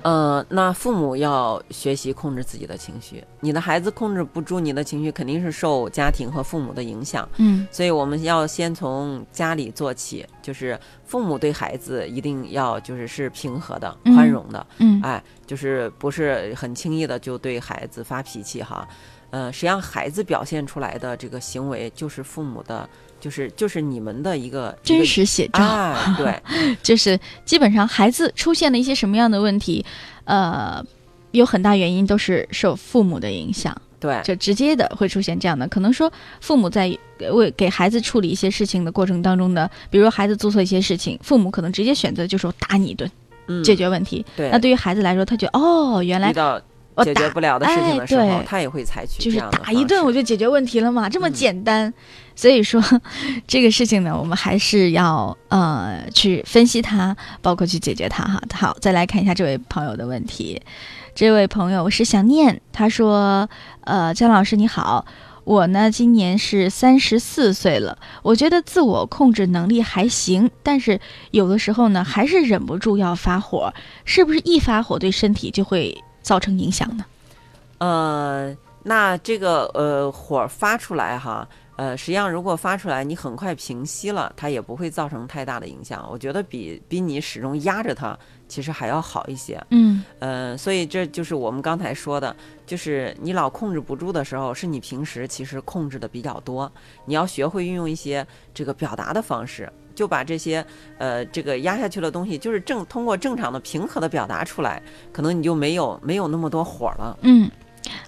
[0.03, 3.23] 呃，那父母要学习控制自己的情绪。
[3.39, 7.27] 你的孩子控制不住你的情绪，肯定是受家庭和父母的影响。
[7.37, 18.87] 嗯所以我们要先从家里做起，就是父母对孩子一定要就是是平和的、嗯宽容的，嗯哎，就是不是很轻易的就对孩子发脾气哈。
[19.31, 22.89] 呃，实际上孩子表现出来的这个行为，就是父母的，
[23.19, 26.41] 就是就是你们的一个真实写照，哎，对，
[26.83, 29.85] 就是基本上孩子出现了一些什么样的问题，
[30.25, 30.83] 呃，
[31.31, 33.75] 有很大原因都是受父母的影响。
[33.99, 36.09] 对，就直接的会出现这样的，可能说
[36.39, 43.11] 父母在呃为给孩子处理一些事情的过程当中呢，比如说孩子做错一些事情，父母可能直接选择就是我打你一顿
[43.47, 44.25] 嗯，解决问题。
[44.37, 46.31] 对，那对于孩子来说，他觉得哦，原来
[46.97, 51.93] 解决打不了的事情的时候，哎他也会采取就是打一顿我就解决问题了嘛，这么嗯简单。
[52.35, 52.81] 所以说，
[53.45, 58.41] 这个事情呢，我们还是要呃去分析它，包括去解决它哈。
[58.53, 60.61] 好，再来看一下这位朋友的问题。
[61.13, 63.49] 这位朋友是想念，他说
[63.83, 65.05] ：“呃，姜老师你好，
[65.43, 73.73] 我呢今年是三十四岁了，我觉得自我控制能力还行，但是有的时候呢还是忍不住要发火，
[74.05, 77.03] 是不是一发火对身体就会造成影响呢？”
[77.79, 81.47] 呃，那这个呃火发出来哈。
[81.75, 86.05] 呃，实际上，如果发出来，你很快平息了，它也不会造成太大的影响。
[86.11, 88.19] 我觉得比比你始终压着它，
[88.49, 89.57] 其实还要好一些。
[89.69, 92.35] 嗯，呃，所以这就是我们刚才说的，
[92.67, 96.69] 就是你老控制不住的时候，是你平时其实控制的比较多。
[97.05, 100.65] 你要学会运用一些这个表达的方式，就把这些
[100.97, 104.81] 呃这个压下去的东西，就是正通过正常的平和的表达出来，
[105.11, 107.17] 可能你就没有没有那么多火了。
[107.23, 107.51] 嗯。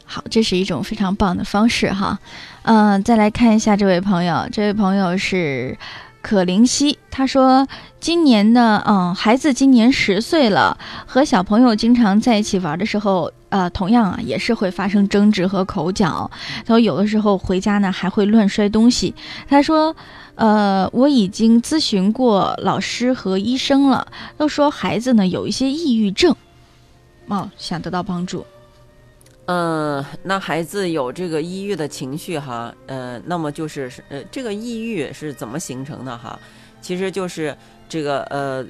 [0.06, 2.18] 好，这是一种非常棒的方式哈，
[2.64, 5.78] 嗯，再来看一下这位朋友，这位朋友是
[6.22, 7.68] 可灵犀，他说
[8.00, 16.30] 今年呢，嗯，孩子今年十岁了，和小朋友经常在一起玩的时候，呃，同样啊也是会发生争执和口角，
[16.66, 19.16] 他说有的时候回家呢还会乱摔东西，
[19.48, 19.96] 他说，
[20.42, 26.36] 呃，我已经咨询过老师和医生了，都说孩子呢有一些抑郁症，
[27.28, 28.44] 哦，想得到帮助。
[29.46, 36.40] 嗯，那孩子有这个抑郁的情绪哈，呃，那么就是呃，这个抑郁是怎么形成的哈？
[36.82, 37.56] 其实就是
[37.88, 38.66] 这个呃，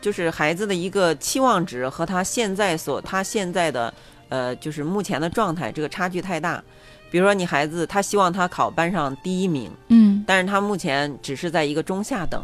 [0.00, 3.92] 就是孩子的一个期望值和他现在所他现在的
[4.28, 6.62] 呃，就是目前的状态这个差距太大。
[7.10, 12.42] 比如说你孩子他希望他考班上第一名，嗯，但是他目前只是在一个中下等，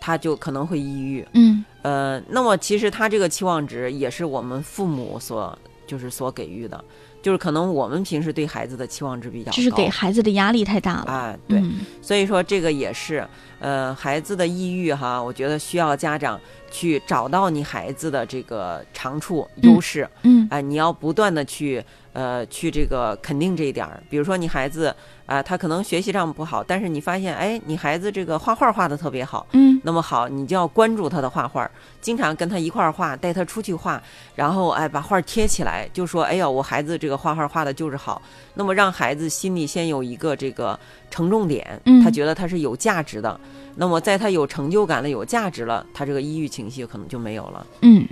[0.00, 6.82] 他就可能会抑郁，嗯，呃，那么其实他这个期望值也是我们父母所就是所给予的。
[7.22, 11.12] 就是可能我们平时对孩子的期望值比较高，就是给孩子的压力太大了。
[11.12, 11.36] 啊。
[11.46, 11.62] 对，
[12.02, 13.24] 所以说这个也是，
[13.60, 16.40] 呃，孩子的抑郁哈，我觉得需要家长
[16.72, 21.84] 去找到你孩子的这个长处、优势，嗯，哎，你要不断的去。
[22.14, 24.94] 呃，去这个肯定这一点儿，比如说你孩子
[25.24, 31.70] 啊，他可能学习上不好，但是你发现，哎，你孩子这个画画画的特别好，嗯，那么好，你就要关注他的画画，
[32.02, 33.98] 经常跟他一块儿画，带他出去画，
[34.34, 38.20] 然后哎，把画贴起来，就说，哎呀，我孩子这个画画画的就是好，
[38.52, 40.78] 那么让孩子心里先有一个这个
[41.12, 43.38] 承重点，他觉得他是有价值的，
[43.76, 47.66] 那么在他有成就感了、有价值了，他这个抑郁情绪可能就没有了。
[47.82, 48.08] 嗯，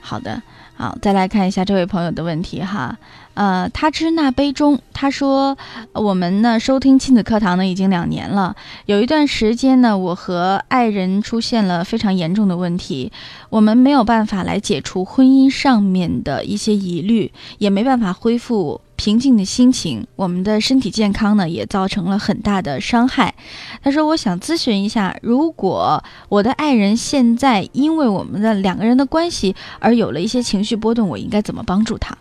[0.00, 0.42] 好的，
[0.74, 2.98] 好，再来看一下这位朋友的问题哈。
[3.34, 5.56] 呃，他知那杯中，他说，
[5.92, 8.54] 我们呢收听亲子课堂呢已经两年了，
[8.86, 13.10] 有一段时间呢，我和爱人出现了非常严重的问题，
[13.50, 23.34] 我们没有办法来解除婚姻上面的一些疑虑，也没办法恢复平静的心情，我们的身体健康呢也造成了很大的伤害。
[23.82, 32.16] 他说，我想咨询一下，如果我的爱人现在因为我们的两个人的关系而有了一些情绪波动，我应该怎么帮助他？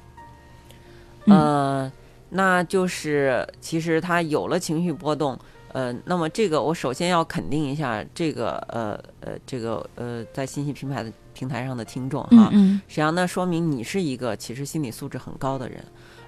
[1.26, 1.91] 呃，
[2.30, 5.39] 那就是其实他有了情绪波动，
[5.71, 12.49] 呃，那么这个我首先要肯定一下这个呃呃这个呃在信息平台的平台上的听众哈，
[12.88, 15.84] 实际上那说明你是一个其实心理素质很高的人。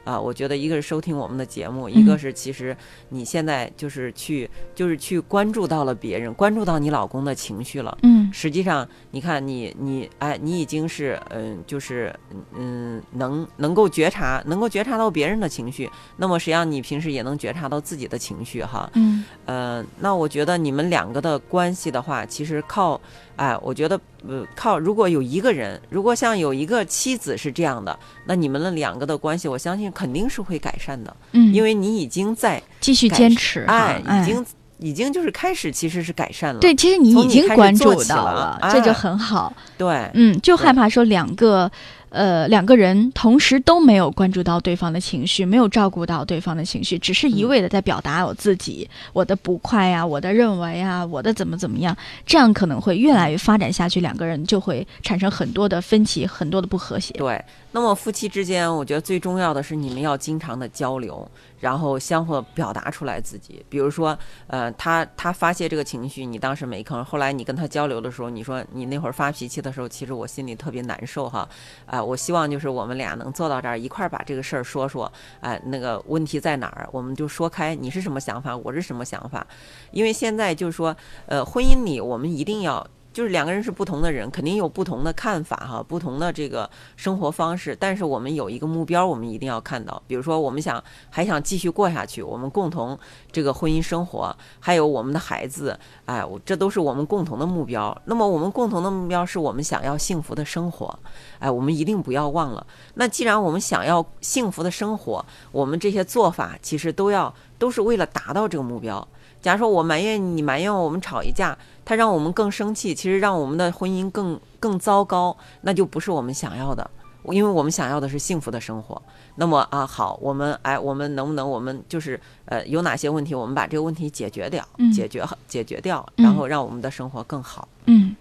[0.06, 2.78] 啊，我觉得一个是收听我们的节目，一个是其实
[3.10, 7.98] 你现在就是去就是去关注到了别人，关注到你老公的情绪了。
[8.04, 12.14] 嗯，实际上你看你你哎，你已经是嗯，就是
[12.56, 18.90] 嗯，能能够觉察，能够觉察到别人的情绪，那么实际上你平时也能觉察到自己的情绪哈。
[18.94, 23.02] 嗯，呃，那我觉得你们两个的关系的话，其实靠。
[23.36, 31.16] 哎，我觉得，呃，靠，如果有一个人，如果像有一个妻子是这样的，那你们的两个的关系，我相信肯定是会改善的。
[31.32, 34.46] 嗯，因为你已经在继续坚持，哎，已经
[34.78, 36.60] 已经就是开始，其实是改善了。
[36.60, 39.54] 对，其实你已经关注到了，这就很好。
[39.78, 41.72] 对，嗯，就害怕说两个。
[42.16, 51.96] 呃，两个人同时都没有关注到对方的情绪，没有照顾到对方的情绪，只是一味的在表达我自己，我的不快呀，我的认为啊，我的怎么怎么样，
[52.26, 57.14] 这样可能会越来越发展下去，两个人就会产生很多的分歧，很多的不和谐。
[57.16, 57.44] 对，
[57.76, 61.30] 那么夫妻之间，我觉得最重要的是你们要经常的交流。
[61.60, 64.18] 然后相互表达出来自己，比如说，
[64.48, 67.04] 呃，他他发泄这个情绪，你当时没吭。
[67.04, 71.48] 后来你跟他交流的时候，你说你那会儿发脾气的时候，其实我心里特别难受哈。
[71.86, 75.12] 啊，我希望就是我们俩能坐到这儿一块儿把这个事儿说说。
[75.42, 76.88] 哎，那个问题在哪儿？
[76.94, 79.46] 我们就说开，你是什么想法，我是什么想法。
[79.92, 80.96] 因为现在就是说，
[81.26, 82.86] 呃，婚姻里我们一定要。
[83.16, 87.74] 就是两个人是不同的人，肯定有不同的看法哈，不同的这个生活方式。
[87.80, 90.04] 但是我们有一个目标，我们一定要看到。
[90.06, 93.00] 比如说，我们想还想继续过下去，我们共同
[93.32, 97.98] 这个婚姻生活，还有我们的孩子，哎，这都是我们共同的目标。
[98.04, 101.00] 那么我们共同的目标是我们想要幸福的生活，
[101.40, 102.68] 哎，我们一定不要忘了。
[102.96, 109.08] 那既然我们想要幸福的生活，我们这些做法其实都要都是为了达到这个目标。
[109.46, 116.90] 假如说我埋怨你，埋怨我们吵一架，他让我们更生气，其实让我们的婚姻更更糟糕，那就不是我们想要的。
[117.26, 119.00] 因为我们想要的是幸福的生活。
[119.36, 127.68] 那么啊，好，我们哎，我们能不能，我们就是呃，有哪些问题，我们把这个问题解决掉，解决解决掉，然后让我们的生活更好。
[127.86, 128.16] 嗯。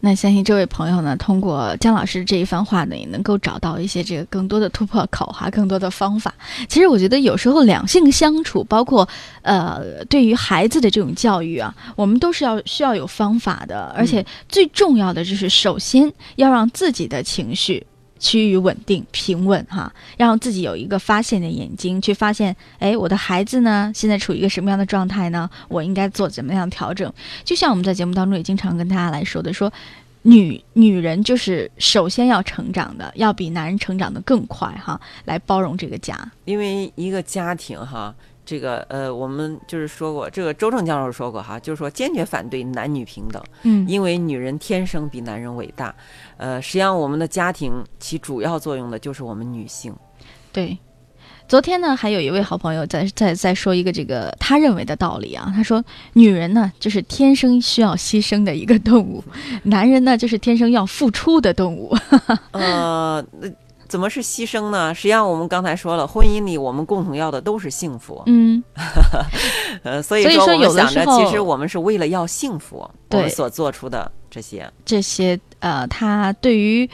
[0.00, 6.32] 那相信这位朋友呢，通过姜老师这一番话呢，也能够找到一些这个更多的突破口哈，更多的方法。
[6.68, 9.08] 其实我觉得有时候两性相处，包括
[9.42, 17.84] 呃对于孩子的这种教育啊，我们都是要需要有方法的，而且最重要的就是首先要让自己的情绪。
[18.18, 25.48] 趋于稳定、平稳，哈，让自己有一个发现的眼睛，去发现，哎，我的孩子呢，现在处于一个什么样的状态呢？
[25.68, 27.12] 我应该做怎么样调整？
[27.44, 29.72] 就像我们在节目当中也经常跟大家来说的，说，
[30.22, 38.14] 女女人就是首先要成长的，要比男人成长的更快，哈，来包容这个家，因为一个家庭，哈。
[38.48, 45.94] 这个呃，我们就是说过，这个周正教授说过哈，就是说坚决反对男女平等，嗯，因为女人天生比男人伟大，
[46.38, 47.70] 呃，实际上我们的家庭
[48.00, 49.94] 起主要作用的就是我们女性。
[50.50, 50.78] 对，
[51.46, 55.84] 昨天呢，还有一位好朋友在在在说一个这个他认为的道理啊，他说
[56.14, 59.22] 女人呢就是天生需要牺牲的一个动物，
[59.64, 61.94] 男人呢就是天生要付出的动物。
[62.52, 63.50] 呃，那。
[63.88, 64.94] 怎么是牺牲呢？
[64.94, 68.22] 实际上，我们刚才说了，婚姻里我们共同要的都是幸福。
[68.26, 68.62] 嗯，
[69.82, 76.88] 呃，所以说我们想着，其实我们是为了要幸福，我们所做出的这些这些呃，他对于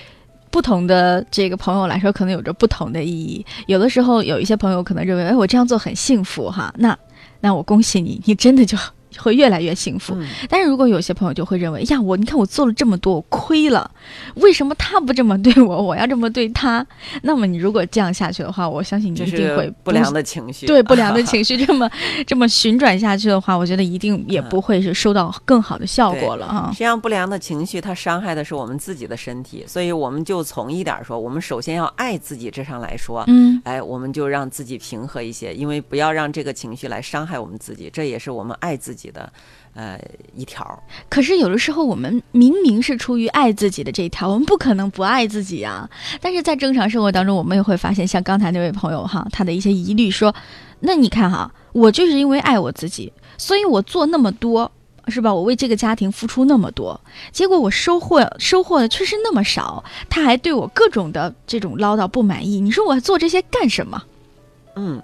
[0.51, 3.45] 不同的这个朋友来说，可能有着不同的意义。
[3.67, 6.97] 有的时候，有一些朋友可能认为，哎，我这样做很幸福哈，那
[7.41, 8.79] 那我恭喜你，你真的就。
[9.19, 10.17] 会越来越幸福，
[10.49, 13.91] 但是如果有些朋友就会认为，呀，我你看我做了这么多，我亏了，
[14.37, 16.85] 为什么他不这么对我，我要这么对他？
[17.23, 21.91] 那么你如果这样下去的话，我相信你一定会不良的情绪，对不良的情绪 这么
[22.27, 26.69] 这么旋转下去的话，我觉得一定也不会是收到更好的效果了哈。
[26.73, 39.04] 实际上，不良的情绪它伤害的是我们自己的身体，所以我们就从一点说，我们首先要爱自己这上来说，嗯，哎，我们就让自己平和一些，因为不要让这个情绪来伤害我们自己，这也是我们爱自己。
[39.11, 39.33] 的，
[39.75, 39.99] 呃，
[40.35, 40.83] 一条。
[41.09, 45.89] 可是有的时候，我们明明是出于爱自己的这一条，我们不可能不爱自己啊。
[46.21, 50.35] 但是在正常生活当中，我们也会发现，像刚才那位朋友哈，他的一些疑虑说
[50.81, 54.71] ：“那你看哈，我就是因为爱我自己，所以我做那么多，
[55.09, 55.33] 是吧？
[55.33, 57.01] 我为这个家庭付出那么多，
[57.33, 62.61] 结果我收获收获的却是那么少，他还对我各种的这种唠叨不满意。
[62.61, 64.03] 你说我做这些干什么？”
[64.77, 65.03] 嗯。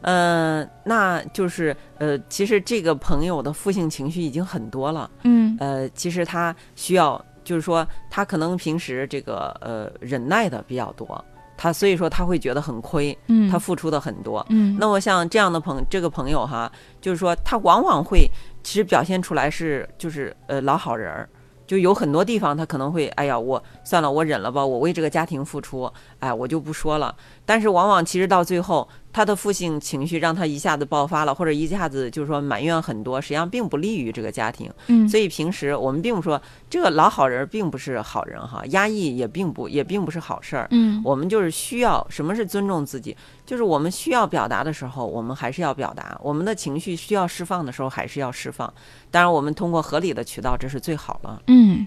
[0.00, 5.10] 呃，那就是呃，其实这个朋友的负性情绪已经很多了。
[5.24, 11.24] 嗯，呃，其实他需要，就是说他可能平时这个呃忍耐的比较多，
[11.56, 13.16] 他所以说他会觉得很亏。
[13.26, 14.44] 嗯，他付出的很多。
[14.50, 16.70] 嗯，那么像这样的朋这个朋友哈，
[17.00, 18.30] 就是说他往往会
[18.62, 21.28] 其实表现出来是就是呃老好人儿。
[21.66, 27.14] 就有很多地方，他可能会，哎呀，我算了，我忍了吧，我为这个家庭付出，哎，我就不说了。
[27.44, 28.88] 但是往往其实到最后，
[29.18, 34.70] 他的负性情绪让他一下子爆发了，或者一下子就是说埋怨很多，实际上并不利于这个家庭。
[34.86, 36.40] 嗯，所以平时我们并不说
[36.70, 40.68] 这个老好人并不是好人哈，压抑也并不也并不是好事儿。
[40.70, 48.72] 嗯，我们就是需要什么是尊重自己，就是我们需要表达的时候，我们还是要表达；我们的情绪需要释放的时候，还是要释放。
[49.10, 51.42] 当然，我们通过合理的渠道，这是最好了。
[51.48, 51.84] 嗯，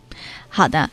[0.49, 0.89] 好的。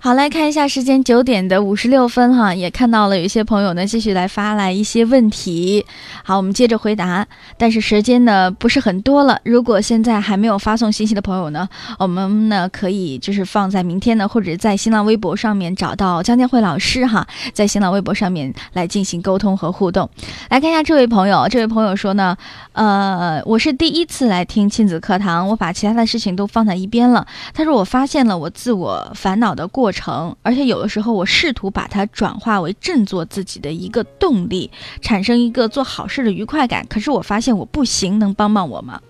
[0.00, 5.84] 好，来看一下时间，九点的五十六分哈，也看到了有一些朋友呢继续来发来一些问题。
[6.22, 7.26] 好，我们接着回答，
[7.56, 9.40] 但是时间呢不是很多了。
[9.42, 11.68] 如果现在还没有发送信息的朋友呢，
[11.98, 20.08] 我们呢可以就是放在明天呢，或者在新浪微博上面找到江建慧老师哈，在新浪微博上面来进行沟通和互动。
[20.48, 22.36] 来看一下这位朋友，这位朋友说呢，
[22.72, 27.26] 呃，我是第一次来听亲子课堂，我把其他的事情都放在一边了。
[27.52, 29.87] 他说我发现了我自我烦恼的过。
[29.88, 34.70] 过程，而且有的时候我试图把它转化为振作自己的一个动力，
[35.00, 36.86] 产生一个做好事的愉快感。
[36.88, 39.00] 可是我发现我不行，能帮帮我吗？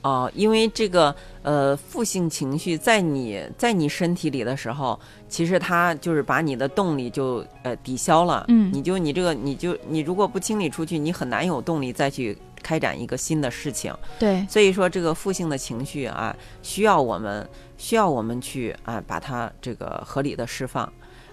[0.00, 4.98] 哦，因为这个呃负性情绪在你在你身体里的时候，
[5.28, 8.46] 其实它就是把你的动力就呃抵消了。
[8.48, 13.94] 嗯，你就你这个你就你如果不清理出去，你很难有动力再去开展一个新的事情。
[14.18, 17.46] 对，所以说这个负性的情绪啊，需要我们
[17.84, 20.84] 需要我们去啊把它这个合理的释放。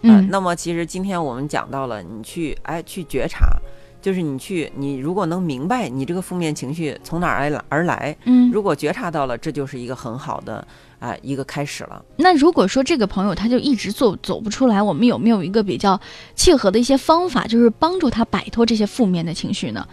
[0.02, 3.47] 呃嗯，那么其实今天我们讲到了，你去哎去觉察，
[4.02, 10.68] 就是你去你如果能明白你这个负面情绪从哪儿来而来，嗯，如果觉察到了，这就是一个很好的
[10.99, 12.04] 啊、一个开始了。
[12.18, 15.97] 那如果说这个朋友他就一直走走不出来，我们有没有一个比较
[16.36, 19.88] 契合的一些方法，就是帮助他摆脱这些负面的情绪呢？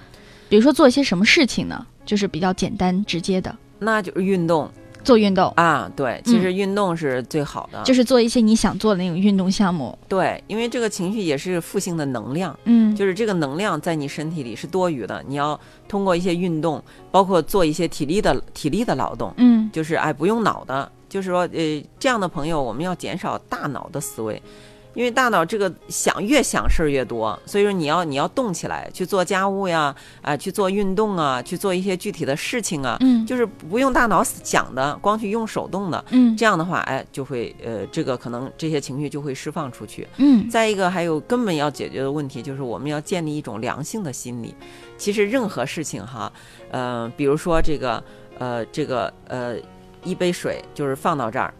[0.48, 1.86] 比如说做一些什么事情呢？
[2.04, 4.70] 就是比较简单直接的，那就是运动
[5.04, 9.96] 做运动，啊，对，其实运动是最好的，就是做一些你想做的那种运动项目。
[10.08, 19.70] 对，因为这个情绪也是负性的能量，嗯，就是这个能量在你身体里是多余的，你要通过一些运动，包括做一些体力的体力的劳动，嗯。
[19.72, 24.42] 就是哎不用脑的，就是说呃这样的朋友，我们要减少大脑的思维，
[24.98, 40.04] 因为大脑这个想越想事儿越多，所以说你要你要动起来去做家务呀，啊、去做运动啊，去做一些具体的事情啊，嗯就是不用大脑想的，光去用手动的，嗯这样的话，哎就会呃这个可能这些情绪就会释放出去。
[40.16, 44.52] 嗯再一个，还有根本要解决的问题，就是我们要建立一种良性的心理。
[44.96, 46.32] 其实任何事情哈，
[46.72, 48.02] 呃，比如说这个，
[48.36, 49.54] 呃，这个，呃，
[50.02, 51.54] 一杯水就是放到这儿，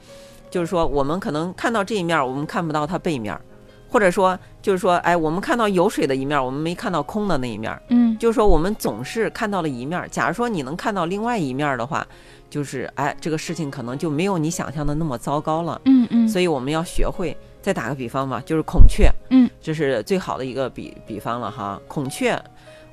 [0.51, 3.41] 就是说我们可能看到这一面儿，我们看不到它背面儿，
[3.89, 7.83] 或者说就是说，哎，我们看到有水的一面儿，我们没看到空的那一面儿。
[7.89, 10.09] 嗯就是说我们总是看到了一面儿。
[10.09, 12.07] 假如说你能看到另外一面儿的话，
[12.51, 15.81] 就是哎，这个事情可能就没有你想象的那么糟糕了。
[15.85, 17.37] 嗯嗯，所以我们要学会。
[17.61, 21.79] 再打个比方吧，就是孔雀，嗯，这是最好的一个比比方了哈。
[21.87, 22.41] 孔雀，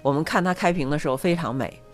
[0.01, 1.84] 我们看它开屏的时候非常美，五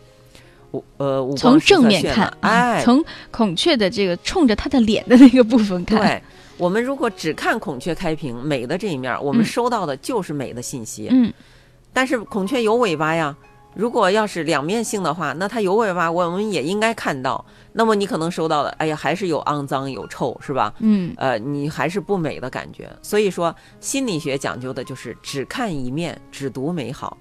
[0.98, 6.22] 呃五从正面看，哎，从孔雀的这个冲着它的脸的那个部分看，对。
[6.58, 11.08] 我们如果只看孔雀开屏美的这一面，我们嗯收到的就是美的信息。
[11.12, 11.34] 嗯
[11.92, 13.36] 但是孔雀有尾巴呀，
[13.74, 17.44] 如果要是两面性的话，那它有尾巴，我们也应该看到。
[17.74, 20.74] 那么你可能收到的，哎呀，还是有肮脏有臭，是吧？
[20.80, 22.90] 嗯呃，你还是不美的感觉。
[23.02, 27.18] 所以说，心理学讲究的就是只看一面，只读美好。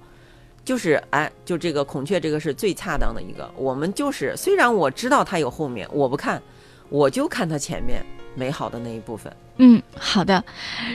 [0.64, 3.50] 就是哎，就这个孔雀，这个是最恰当的一个。
[3.56, 6.40] 我们就是，虽然我知道它有后面，我不看，
[6.88, 8.04] 我就看它前面
[8.34, 9.32] 美好的那一部分。
[9.62, 10.42] 嗯，好的。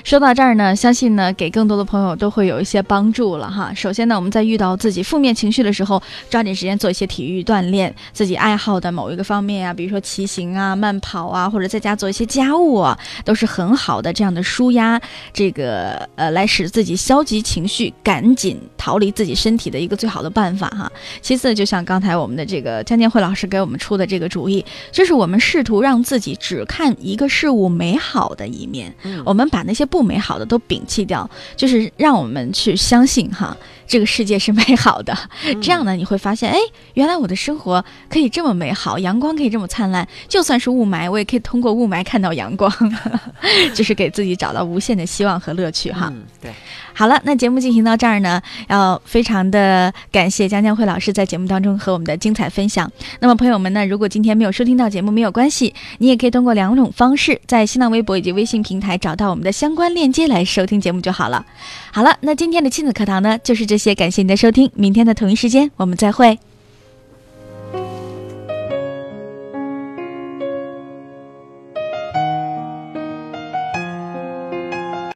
[0.03, 3.72] 说到这儿呢，相信呢给更多的朋友都会有一些帮助了哈。
[3.76, 6.01] 首先呢，我们在遇到自己负面情绪的时候，
[6.32, 14.99] 抓紧时间做一些体育锻炼，自己爱好的某一个方面啊，比如说骑行啊、慢跑啊，或者在家做一些家务啊，都是很好的这样的舒压，
[15.32, 20.91] 这个呃来使自己消极情绪赶紧逃离自己身体的一个最好的办法哈。
[21.22, 28.93] 其次，就像刚才我们的这个江建慧老师给我们出的这个主意，就是我们试图让自己只看一个事物美好的一面。
[29.03, 33.55] 嗯我们把那些不美好的都摒弃掉，就是让我们去相信哈，
[33.88, 35.15] 这个世界是美好的。
[35.61, 36.57] 这样呢，你会发现，哎，
[36.93, 42.71] 原来我的生活可以这么美好，阳光可以这么灿烂，就算是雾霾，我也可以通过雾霾看到阳光，
[43.73, 46.11] 就是给自己找到无限的希望和乐趣哈。
[46.13, 46.51] 嗯，对，
[46.93, 52.91] 好了，那节目进行到这儿呢，要非常的感谢江江慧老师在节目当中和我们的精彩分享。
[53.19, 61.45] 那么朋友们呢，如果今天没有收听到节目，没有关系，你也可以通过两种方式，在新浪微博以及微信平台找到我们的相关链接来收听节目就好了。
[61.91, 66.39] 好了，那今天的亲子课堂呢，就是谢谢，感谢您的收听，明天的同一时间我们再会。